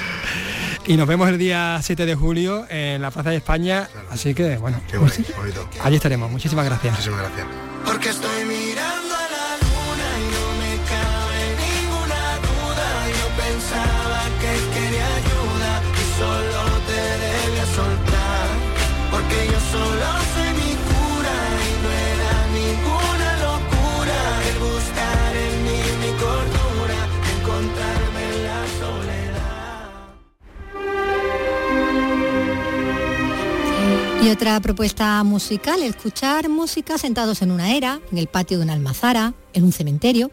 [0.86, 3.88] y nos vemos el día 7 de julio en la Plaza de España.
[4.10, 5.68] Así que, bueno, Qué bonito, bonito.
[5.82, 6.30] allí estaremos.
[6.30, 6.92] Muchísimas gracias.
[6.92, 7.67] Muchísimas gracias.
[7.84, 12.88] Porque estoy mirando a la luna y no me cabe ninguna duda.
[13.18, 15.70] Yo pensaba que quería ayuda
[16.02, 18.46] y solo te debía soltar.
[19.10, 20.27] Porque yo solo
[34.22, 38.72] Yo Otra propuesta musical, escuchar música sentados en una era, en el patio de una
[38.72, 40.30] almazara, en un cementerio.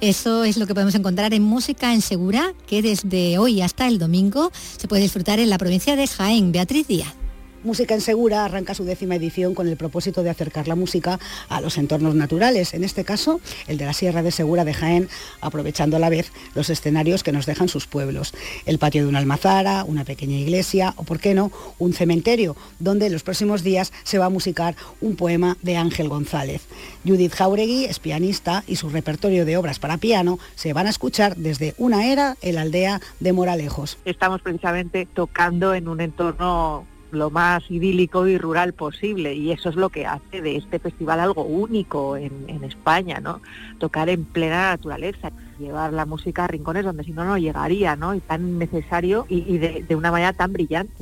[0.00, 3.98] Eso es lo que podemos encontrar en Música en Segura, que desde hoy hasta el
[3.98, 6.52] domingo se puede disfrutar en la provincia de Jaén.
[6.52, 7.21] Beatriz Díaz.
[7.64, 11.60] Música en Segura arranca su décima edición con el propósito de acercar la música a
[11.60, 15.08] los entornos naturales, en este caso el de la Sierra de Segura de Jaén,
[15.40, 18.34] aprovechando a la vez los escenarios que nos dejan sus pueblos.
[18.66, 23.06] El patio de una almazara, una pequeña iglesia o, por qué no, un cementerio, donde
[23.06, 26.62] en los próximos días se va a musicar un poema de Ángel González.
[27.06, 31.36] Judith Jauregui es pianista y su repertorio de obras para piano se van a escuchar
[31.36, 33.98] desde una era en la aldea de Moralejos.
[34.04, 39.76] Estamos precisamente tocando en un entorno lo más idílico y rural posible y eso es
[39.76, 43.40] lo que hace de este festival algo único en, en España, ¿no?
[43.78, 45.30] Tocar en plena naturaleza
[45.62, 48.14] llevar la música a rincones donde si no no llegaría, ¿no?
[48.14, 50.92] Y tan necesario y, de, una manera tan brillante.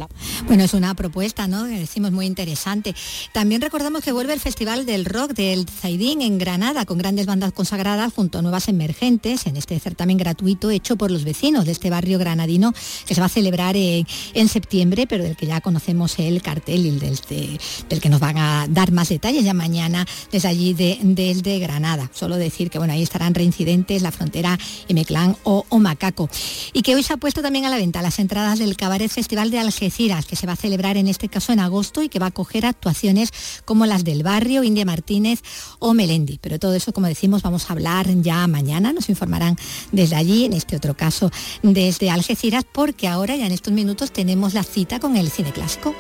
[0.47, 1.65] Bueno, es una propuesta, ¿no?
[1.65, 2.95] Decimos muy interesante.
[3.33, 7.53] También recordamos que vuelve el Festival del Rock del Zaidín en Granada con grandes bandas
[7.53, 11.91] consagradas junto a nuevas emergentes en este certamen gratuito hecho por los vecinos de este
[11.91, 12.73] barrio granadino
[13.07, 16.99] que se va a celebrar en, septiembre, pero del que ya conocemos el cartel y
[16.99, 22.11] del, que nos van a dar más detalles ya mañana desde allí de, desde Granada.
[22.13, 24.50] Solo decir que bueno, ahí estarán reincidentes la frontera
[24.89, 26.29] M-Clan o, Macaco.
[26.73, 29.51] Y que hoy se ha puesto también a la venta las entradas del Cabaret Festival
[29.51, 32.27] de Algeciras, que se va a celebrar en este caso en agosto y que va
[32.27, 33.33] a acoger actuaciones
[33.65, 35.43] como las del barrio, India Martínez
[35.79, 36.39] o Melendi.
[36.41, 39.57] Pero todo eso, como decimos, vamos a hablar ya mañana, nos informarán
[39.93, 41.31] desde allí, en este otro caso
[41.63, 45.95] desde Algeciras, porque ahora ya en estos minutos tenemos la cita con el cine clásico.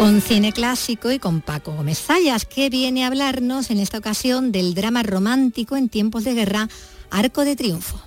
[0.00, 4.50] Con cine clásico y con Paco Gómez Zayas, que viene a hablarnos en esta ocasión
[4.50, 6.70] del drama romántico en tiempos de guerra,
[7.10, 8.00] Arco de Triunfo.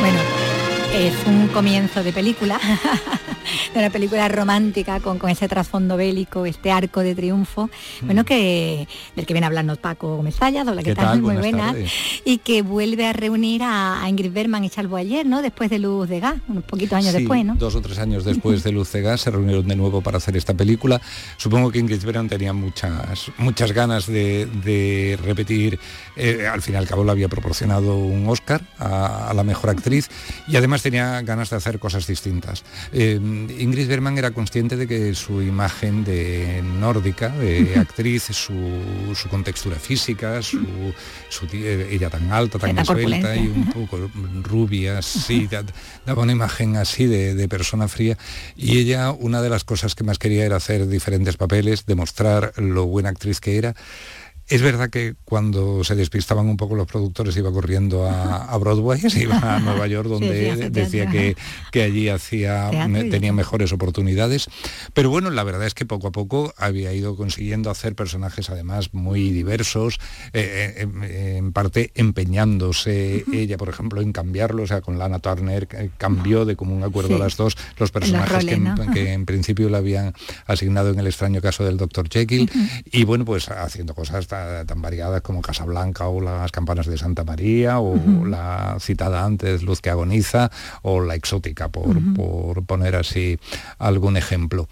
[0.00, 0.18] Bueno,
[0.94, 2.58] es un comienzo de película
[3.72, 7.70] de una película romántica con, con ese trasfondo bélico, este arco de triunfo,
[8.00, 8.06] mm.
[8.06, 8.86] bueno, que
[9.16, 11.22] del que viene a hablarnos Paco Gómez hola, que tal?
[11.22, 11.74] Muy buena,
[12.24, 15.42] y que vuelve a reunir a, Ingrid Berman y Charles ayer, ¿no?
[15.42, 17.54] Después de Luz de Gas, unos poquitos años después, ¿no?
[17.54, 20.36] Dos o tres años después de Luz de Gas se reunieron de nuevo para hacer
[20.36, 21.00] esta película.
[21.36, 25.78] Supongo que Ingrid Berman tenía muchas, muchas ganas de, repetir,
[26.16, 30.10] eh, al fin y al cabo le había proporcionado un Oscar a, la mejor actriz
[30.48, 32.64] y además tenía ganas de hacer cosas distintas.
[32.92, 33.18] Eh,
[33.58, 38.54] Ingrid Bergman era consciente de que su imagen de nórdica, de actriz, su,
[39.30, 40.60] contextura física, su,
[41.52, 44.10] ella tan alta, tan esbelta y un poco
[44.42, 45.48] rubia, sí,
[46.06, 48.16] daba una imagen así de, de persona fría.
[48.56, 52.86] Y ella, una de las cosas que más quería era hacer diferentes papeles, demostrar lo
[52.86, 53.74] buena actriz que era.
[54.48, 59.22] Es verdad que cuando se despistaban un poco los productores iba corriendo a, Broadway, se
[59.22, 61.36] iba a Nueva York donde decía que,
[61.70, 62.70] que, allí hacía,
[63.10, 64.48] tenía mejores oportunidades.
[64.92, 68.92] Pero bueno, la verdad es que poco a poco había ido consiguiendo hacer personajes además
[68.92, 69.98] muy diversos,
[70.32, 75.68] eh, eh, en, parte empeñándose ella, por ejemplo, en cambiarlo, o sea, con Lana Turner
[75.96, 80.12] cambió de común acuerdo a las dos los personajes que, en, principio le habían
[80.46, 82.08] asignado en el extraño caso del Dr.
[82.08, 82.50] Jekyll.
[82.84, 84.26] Y bueno, pues haciendo cosas
[84.66, 89.80] tan variadas como Casablanca o las campanas de Santa María o la citada antes Luz
[89.80, 90.50] que agoniza
[90.82, 93.38] o la exótica, por, por poner así
[93.78, 94.68] algún ejemplo.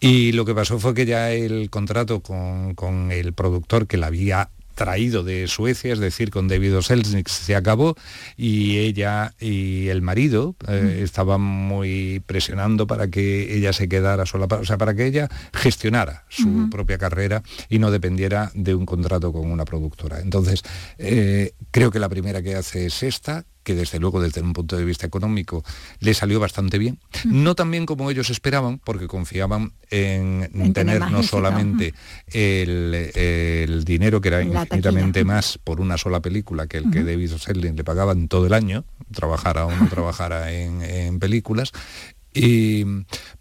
[0.00, 4.08] Y lo que pasó fue que ya el contrato con, con el productor que la
[4.08, 7.96] había traído de Suecia, es decir, con David Selznick se acabó
[8.36, 14.46] y ella y el marido eh, estaban muy presionando para que ella se quedara sola,
[14.48, 19.32] o sea, para que ella gestionara su propia carrera y no dependiera de un contrato
[19.32, 20.20] con una productora.
[20.20, 20.62] Entonces,
[20.98, 24.78] eh, creo que la primera que hace es esta, que desde luego desde un punto
[24.78, 25.62] de vista económico
[26.00, 26.98] le salió bastante bien.
[27.26, 31.92] No tan bien como ellos esperaban, porque confiaban en, tener no solamente
[32.32, 37.76] el, dinero, que era infinitamente más por una sola película que el que David Selling
[37.76, 41.74] le pagaban todo el año, trabajara o no trabajara en, en películas,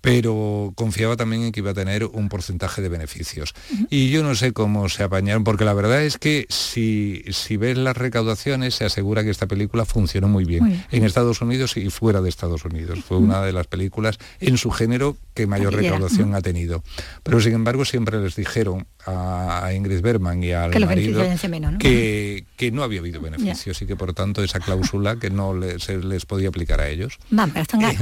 [0.02, 3.54] pero confiaba también en que iba a tener un porcentaje de beneficios.
[3.90, 7.78] Y yo no sé cómo se apañaron, porque la verdad es que si, si ves
[7.78, 12.22] las recaudaciones, se asegura que esta película funcionó muy bien, en Estados Unidos y fuera
[12.22, 13.00] de Estados Unidos.
[13.08, 16.84] Fue una de las películas en su género que mayor recaudación ha tenido.
[17.24, 21.78] Pero sin embargo siempre les dijeron a Ingrid Bergman y al Que marido menos, ¿no?
[21.80, 25.80] que, que no había habido beneficios y que por tanto esa cláusula que no le-
[25.80, 27.18] se les podía aplicar a ellos.
[27.30, 28.00] Van, pero están ganas.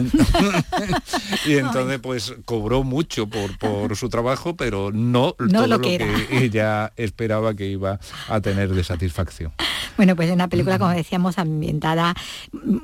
[1.45, 5.81] Y entonces pues cobró mucho por, por su trabajo, pero no, No todo lo lo
[5.81, 9.51] que ella esperaba que iba a tener de satisfacción.
[9.97, 12.13] Bueno, pues es una película, como decíamos, ambientada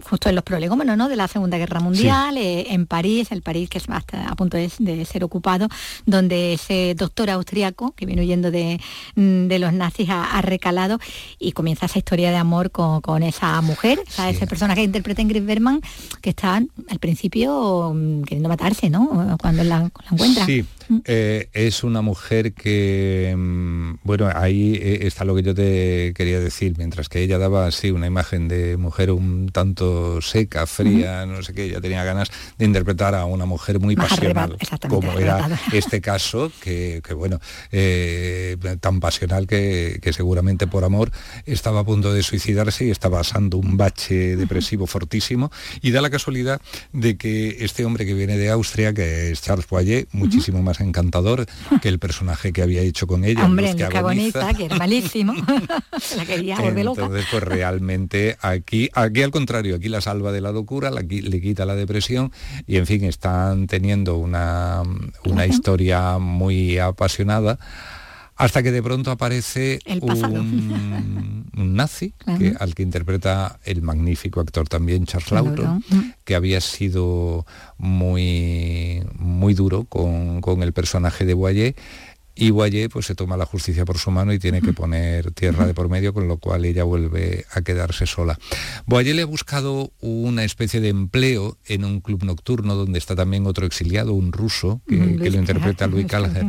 [0.04, 1.10] justo en los prolegómenos ¿no?
[1.10, 4.58] de la Segunda Guerra Mundial, eh, en París, el París que es hasta a punto
[4.58, 5.68] de, de ser ocupado,
[6.06, 8.80] donde ese doctor austriaco que viene huyendo de,
[9.16, 11.00] mm, de los nazis ha, ha recalado
[11.40, 15.46] y comienza esa historia de amor con, con esa mujer, ese personaje que interpreta Ingrid
[15.46, 15.82] Bergman,
[16.22, 19.38] que está al principio mm, queriendo matarse, ¿no?
[19.40, 20.46] Cuando la, la encuentra.
[20.46, 20.66] Sí,
[21.06, 26.40] eh, es una mujer que, mm, bueno, ahí eh, está lo que yo te quería
[26.40, 31.42] decir, mientras que ella daba así una imagen de mujer un tanto seca, fría, no
[31.44, 34.58] sé qué, ella tenía ganas de interpretar a una mujer muy Más pasional,
[34.90, 37.40] como era este caso, que, que, bueno,
[37.72, 41.12] eh, tan pasional que, que seguramente por amor
[41.46, 46.10] estaba a punto de suicidarse y estaba pasando un bache depresivo fortísimo, y da la
[46.10, 46.60] casualidad
[46.92, 51.46] de que este hombre que viene de Austria, que es Charles Boyer, muchísimo más encantador
[51.82, 53.46] que el personaje que había hecho con ella.
[53.46, 54.40] Hombre, que agoniza.
[54.40, 55.34] Bonita, que era malísimo,
[56.00, 57.04] se la quería volver loca.
[57.04, 61.42] Entonces, pues realmente aquí, aquí al contrario, aquí la salva de la locura, la le
[61.42, 62.32] quita la depresión
[62.68, 64.84] y en fin, están teniendo una,
[65.26, 67.60] una historia muy apasionada
[68.42, 74.40] hasta que de pronto aparece El un, un nazi que, al que interpreta el magnífico
[74.40, 75.84] actor también Charles Lawton.
[76.24, 77.46] que había sido
[77.78, 81.76] muy, muy duro con, con el personaje de Boyer.
[82.34, 85.68] Y Boyer pues se toma la justicia por su mano y tiene que poner tierra
[85.68, 88.40] de por medio, con lo cual ella vuelve a quedarse sola.
[88.86, 93.46] Boyer le ha buscado una especie de empleo en un club nocturno donde está también
[93.46, 96.46] otro exiliado, un ruso, que, Luis que lo interpreta Louis Gallagher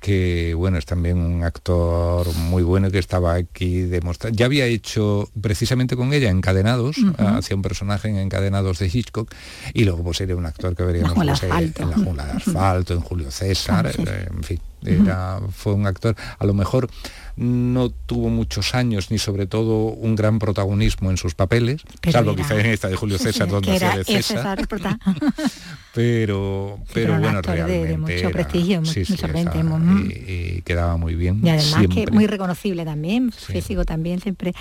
[0.00, 4.36] que bueno, es también un actor muy bueno que estaba aquí demostrando.
[4.36, 7.14] Ya había hecho precisamente con ella Encadenados, Ujú.
[7.18, 9.30] hacía un personaje en Encadenados de Hitchcock,
[9.74, 12.94] y luego pues era un actor que veríamos el pues, en la jungla de asfalto,
[12.94, 13.90] en Julio César, Ah,
[14.34, 16.88] en fin, era, fue un actor, a lo mejor
[17.36, 22.32] no tuvo muchos años ni sobre todo un gran protagonismo en sus papeles, Pero salvo
[22.32, 24.66] era- quizá en esta de Julio César donde hacía de César,
[25.94, 30.96] pero, pero bueno, actor de- de realmente mucho era- prestigio, sí, esa- y, y quedaba
[30.96, 31.40] muy bien.
[31.42, 32.04] Y además siempre.
[32.04, 34.52] que muy reconocible también, físico también, siempre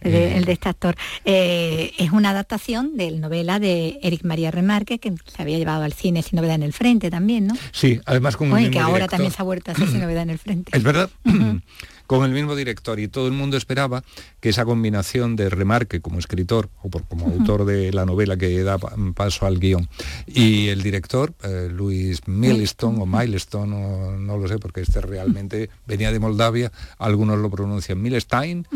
[0.00, 0.96] de- el de este actor.
[1.24, 5.82] Eh, es una adaptación de la novela de Eric María Remarque, que se había llevado
[5.82, 7.54] al cine sin novedad en el frente también, ¿no?
[7.72, 9.10] Sí, además con Oye, que ahora director.
[9.10, 10.76] también se ha vuelto novedad en el frente.
[10.76, 11.10] Es verdad,
[12.06, 14.02] con el mismo director y todo el mundo esperaba
[14.40, 18.62] que esa combinación de Remarque como escritor o por- como autor de la novela que
[18.62, 19.88] da pa- paso al guion
[20.26, 25.68] y el director, eh, Luis Milestone o Milestone, o no lo sé porque este realmente
[25.86, 28.66] venía de Moldavia, algunos lo pronuncian Milestein,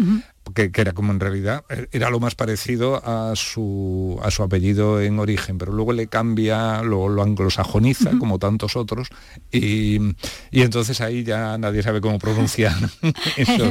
[0.55, 4.43] que, que era como en realidad eh, era lo más parecido a su, a su
[4.43, 9.09] apellido en origen, pero luego le cambia, lo, lo anglosajoniza, como tantos otros,
[9.51, 9.99] y,
[10.51, 12.75] y entonces ahí ya nadie sabe cómo pronunciar
[13.37, 13.71] eso.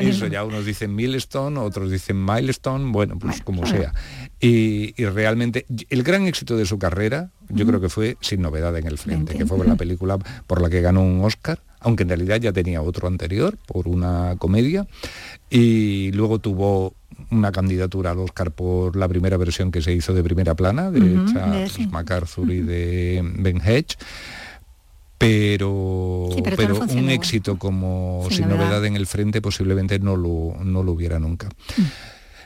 [0.00, 3.92] Eso ya unos dicen Milestone, otros dicen Milestone, bueno, pues como sea.
[4.40, 8.76] Y, y realmente el gran éxito de su carrera, yo creo que fue Sin novedad
[8.76, 12.10] en el frente, que fue la película por la que ganó un Oscar, aunque en
[12.10, 14.86] realidad ya tenía otro anterior por una comedia,
[15.50, 16.94] y luego tuvo
[17.30, 21.18] una candidatura al Oscar por la primera versión que se hizo de primera plana, de
[21.32, 21.86] Charles sí.
[21.86, 23.96] MacArthur y de Ben Hedge,
[25.18, 28.64] pero, Sí, pero un éxito como Sin Sin, novedad.
[28.66, 28.84] novedad.
[28.86, 31.48] en el frente posiblemente no lo, no lo hubiera nunca.
[31.76, 31.82] Mm.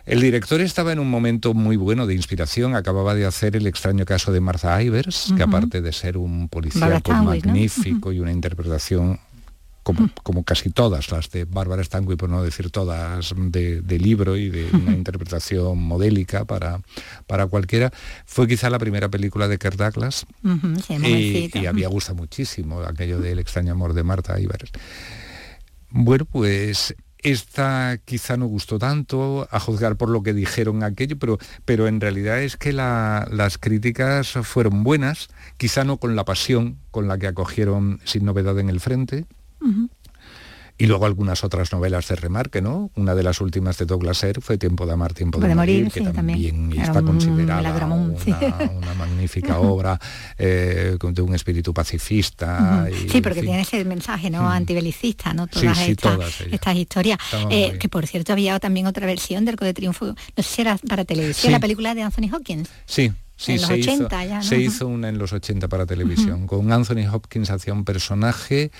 [0.06, 4.04] El director estaba en un momento muy bueno de inspiración, acababa de hacer el extraño
[4.04, 9.18] caso de Martha Ivers, que aparte de ser un policía pues, magnífico y una interpretación
[9.82, 14.36] como, como casi todas las de Bárbara Stanwyck, por no decir todas de, de libro
[14.36, 16.80] y de una interpretación modélica para,
[17.26, 17.92] para cualquiera,
[18.26, 20.26] fue quizá la primera película de Kirk Douglas.
[20.42, 21.58] Sí, y, momentito.
[21.58, 24.70] y había gustado muchísimo aquello del extraño amor de Marta Ibares.
[25.90, 26.94] Bueno, pues
[27.30, 32.00] esta quizá no gustó tanto, a juzgar por lo que dijeron aquello, pero, pero en
[32.00, 37.18] realidad es que la- las críticas fueron buenas, quizá no con la pasión con la
[37.18, 39.24] que acogieron Sin Novedad en el Frente.
[40.78, 42.90] Y luego algunas otras novelas de Remarque, ¿no?
[42.96, 45.78] Una de las últimas de Douglas Sirk fue Tiempo de amar, Tiempo de, de morir,
[45.84, 46.72] morir, que sí, también.
[46.78, 48.34] está un considerada una, sí.
[48.74, 49.98] una magnífica obra
[50.38, 52.86] eh, de un espíritu pacifista.
[52.90, 53.46] Y, Sí, en porque fin.
[53.50, 55.46] tiene ese mensaje no antibelicista, ¿no?
[55.46, 56.52] Todas, sí, estas, todas ellas.
[56.54, 57.18] estas historias.
[57.50, 60.60] Eh, que por cierto había también otra versión del Arco de Triunfo, no sé si
[60.62, 62.68] era para televisión, la película de Anthony Hopkins.
[62.84, 63.92] Sí, Sí, en los se, 80
[64.24, 64.42] hizo, ya, ¿no?
[64.42, 66.46] se hizo una en los 80 para televisión.
[66.46, 68.70] Con Anthony Hopkins hacía un personaje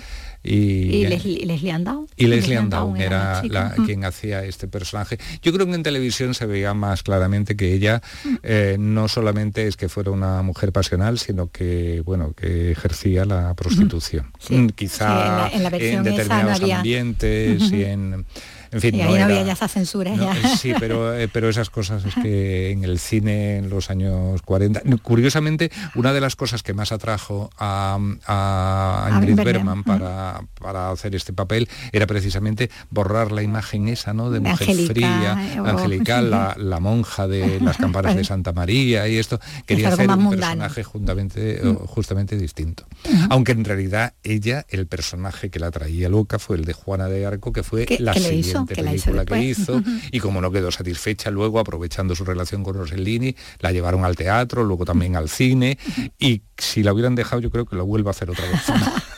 [0.43, 2.07] y, Y Leslie, Leslie Andown.
[2.17, 5.19] y Leslie Andown era la- quien hacía este personaje.
[5.43, 8.01] Yo creo que en televisión se veía más claramente que ella
[8.43, 13.53] eh, no solamente es que fuera una mujer pasional, sino que bueno que ejercía la
[13.55, 14.31] prostitución.
[14.75, 16.77] Quizá Sí, en la- en la versión esa no determinados había.
[16.79, 18.25] ambientes y en
[18.73, 20.15] en fin, y ahí no no había ya esa censura.
[20.17, 20.53] no, ya.
[20.53, 24.43] eh, sí, pero, eh, pero esas cosas es que en el cine en los años
[24.43, 24.83] 40...
[25.03, 31.15] Curiosamente, una de las cosas que más atrajo a, a Ingrid Bergman, para, para hacer
[31.15, 34.31] este papel era precisamente borrar la imagen esa, ¿no?
[34.31, 39.07] De mujer angelical, fría, o- angelical, la, la monja de las campanas de Santa María
[39.09, 39.41] y esto.
[39.67, 40.41] Quería hacer un mundano.
[40.41, 42.87] personaje justamente, o justamente distinto.
[43.31, 47.27] Aunque en realidad ella, el personaje que la traía loca fue el de Juana de
[47.27, 48.21] Arco, que fue la le
[48.65, 52.25] hizo, que la hizo película que hizo y como no quedó satisfecha luego aprovechando su
[52.25, 55.79] relación con Rossellini la llevaron al teatro luego también al cine
[56.19, 58.61] y si la hubieran dejado yo creo que lo vuelva a hacer otra vez.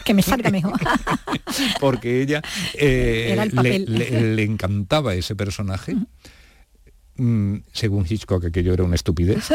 [0.04, 0.80] Que me salga mejor.
[1.80, 2.40] porque ella
[2.72, 3.84] eh, le, papel.
[3.88, 5.96] le- le encantaba ese personaje.
[7.16, 9.48] Mm, según Hitchcock aquello era una estupidez.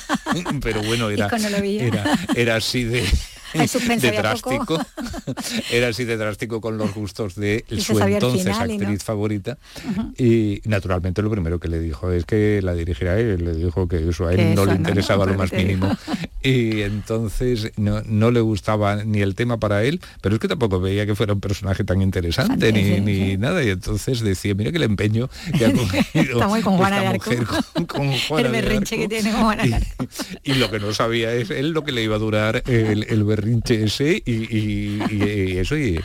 [0.62, 3.04] Pero bueno era, no era, era así de
[4.00, 4.78] de drástico
[5.72, 8.84] era así de drástico con los gustos de Y su entonces final y no.
[8.84, 9.58] actriz favorita
[10.18, 14.08] y naturalmente lo primero que le dijo es que la dirigiera él, le dijo que
[14.08, 15.96] eso a él Que no eso le interesaba no, lo más mínimo
[16.42, 20.80] y entonces no, no le gustaba ni el tema para él, pero es que tampoco
[20.80, 23.36] veía que fuera un personaje tan interesante ni, Sí, ni sí.
[23.36, 25.28] nada y entonces decía, mira que el empeño
[25.58, 27.30] que ha cogido Está con Juana esta de Arco.
[27.30, 29.08] mujer con, con Juana el berrinche que Arco".
[29.14, 29.80] tiene con Juana.
[30.42, 33.24] Y lo que no sabía es él lo que le iba a durar el, el
[33.24, 36.00] berrinche ese y, y- y- y eso y,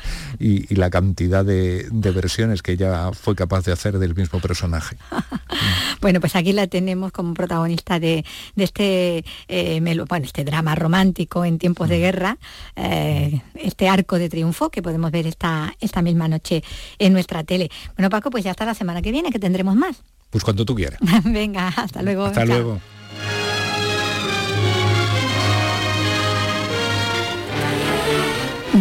[0.76, 4.98] la cantidad de, de versiones que ella fue capaz de hacer del mismo personaje.
[6.02, 8.26] Bueno, pues aquí la tenemos como protagonista de,
[8.56, 11.90] de este, eh, melo- bueno, este drama romántico en tiempos Mm.
[11.90, 12.38] de guerra,
[12.76, 16.64] eh, este arco de triunfo que podemos ver esta, esta misma noche
[17.00, 17.72] en nuestra tele.
[17.98, 20.04] Bueno, Paco, pues ya hasta la semana que viene, que tendremos más.
[20.30, 21.00] Pues cuando tú quieras.
[21.24, 22.26] Venga, hasta luego.
[22.26, 22.48] Hasta chao.
[22.56, 22.82] luego.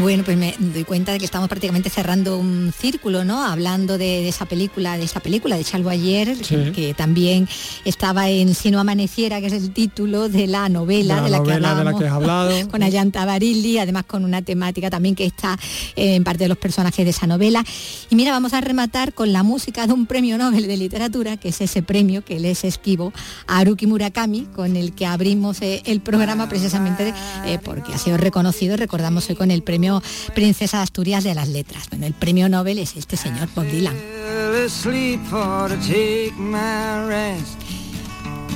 [0.05, 3.43] Bueno, pues me doy cuenta de que estamos prácticamente cerrando un círculo, ¿no?
[3.43, 6.57] Hablando de, de esa película, de esa película de Chalvo ayer, Sí.
[6.57, 7.49] que, que también
[7.87, 11.31] estaba en Si no amaneciera, que es el título de la novela De la de
[11.31, 12.69] la, que novela de la que has hablado.
[12.71, 15.59] con Ayanta Barilli, además con una temática también que está
[15.97, 17.65] eh, en parte de los personajes de esa novela.
[18.11, 21.49] Y mira, vamos a rematar con la música de un premio Nobel de literatura, que
[21.49, 23.15] es ese premio que les esquivo
[23.47, 27.15] a Haruki Murakami, con el que abrimos eh, el programa precisamente
[27.47, 29.94] eh, porque ha sido reconocido, recordamos hoy con el premio
[30.35, 31.89] Princesa de Asturias de las Letras.
[31.91, 33.95] Bueno, el premio Nobel es este señor Bob Dylan.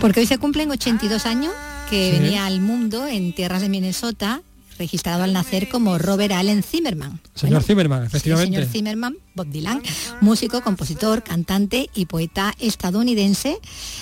[0.01, 1.53] Porque hoy se cumplen 82 años
[1.91, 2.21] que Sí.
[2.21, 4.43] venía al mundo en tierras de Minnesota,
[4.79, 7.21] registrado al nacer como Robert Allen Zimmerman.
[7.35, 8.57] Señor Zimmerman, efectivamente.
[8.57, 9.83] señor Zimmerman, Bob Dylan,
[10.21, 13.59] músico, compositor, cantante y poeta estadounidense,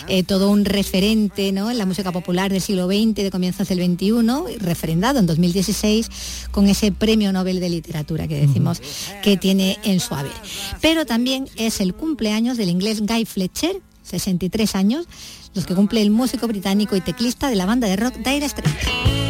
[0.09, 1.71] eh, todo un referente ¿no?
[1.71, 6.11] en la música popular del siglo XX, de comienzos del XXI, referendado en 2016
[6.51, 8.81] con ese premio Nobel de Literatura que decimos
[9.23, 10.33] que tiene en su haber.
[10.81, 15.07] Pero también es el cumpleaños del inglés Guy Fletcher, 63 años,
[15.55, 19.26] los que cumple el músico británico y teclista de la banda de rock Dire Straits.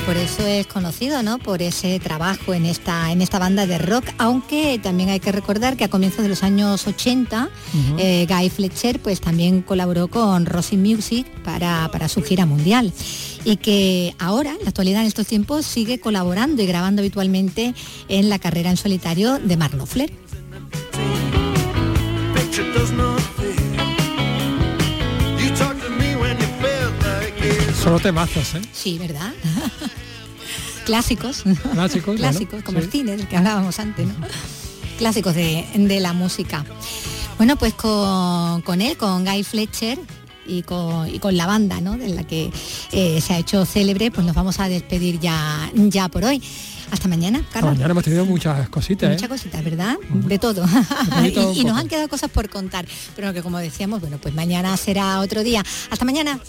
[0.00, 1.38] Bueno, por eso es conocido, ¿no?
[1.38, 5.76] Por ese trabajo en esta, en esta banda de rock, aunque también hay que recordar
[5.76, 7.50] que a comienzos de los años 80,
[7.98, 12.92] eh, Guy Fletcher pues también colaboró con Rosy Music para, para su gira mundial
[13.44, 17.74] y que ahora, en la actualidad en estos tiempos, sigue colaborando y grabando habitualmente
[18.08, 20.12] en la carrera en solitario de Mark Knopfler.
[27.82, 28.60] Solo temazos, ¿eh?
[28.72, 29.32] Sí, ¿verdad?
[30.84, 31.44] Clásicos.
[31.72, 32.84] Clásicos, bueno, Clásicos, como sí.
[32.84, 34.14] el cine del que hablábamos antes, ¿no?
[34.98, 36.64] Clásicos de, de la música.
[37.38, 39.98] Bueno, pues con, con él, con Guy Fletcher
[40.46, 41.96] y con, y con la banda, ¿no?
[41.96, 42.50] De la que
[42.92, 46.42] eh, se ha hecho célebre, pues nos vamos a despedir ya, ya por hoy.
[46.90, 47.72] Hasta mañana, Carlos.
[47.72, 49.12] mañana hemos tenido muchas cositas, ¿eh?
[49.14, 49.96] Muchas cositas, ¿verdad?
[50.10, 50.64] De todo.
[51.54, 52.84] y, nos han quedado cosas por contar.
[53.14, 55.62] Pero que como decíamos, bueno, pues mañana será otro día.
[55.90, 56.40] Hasta mañana.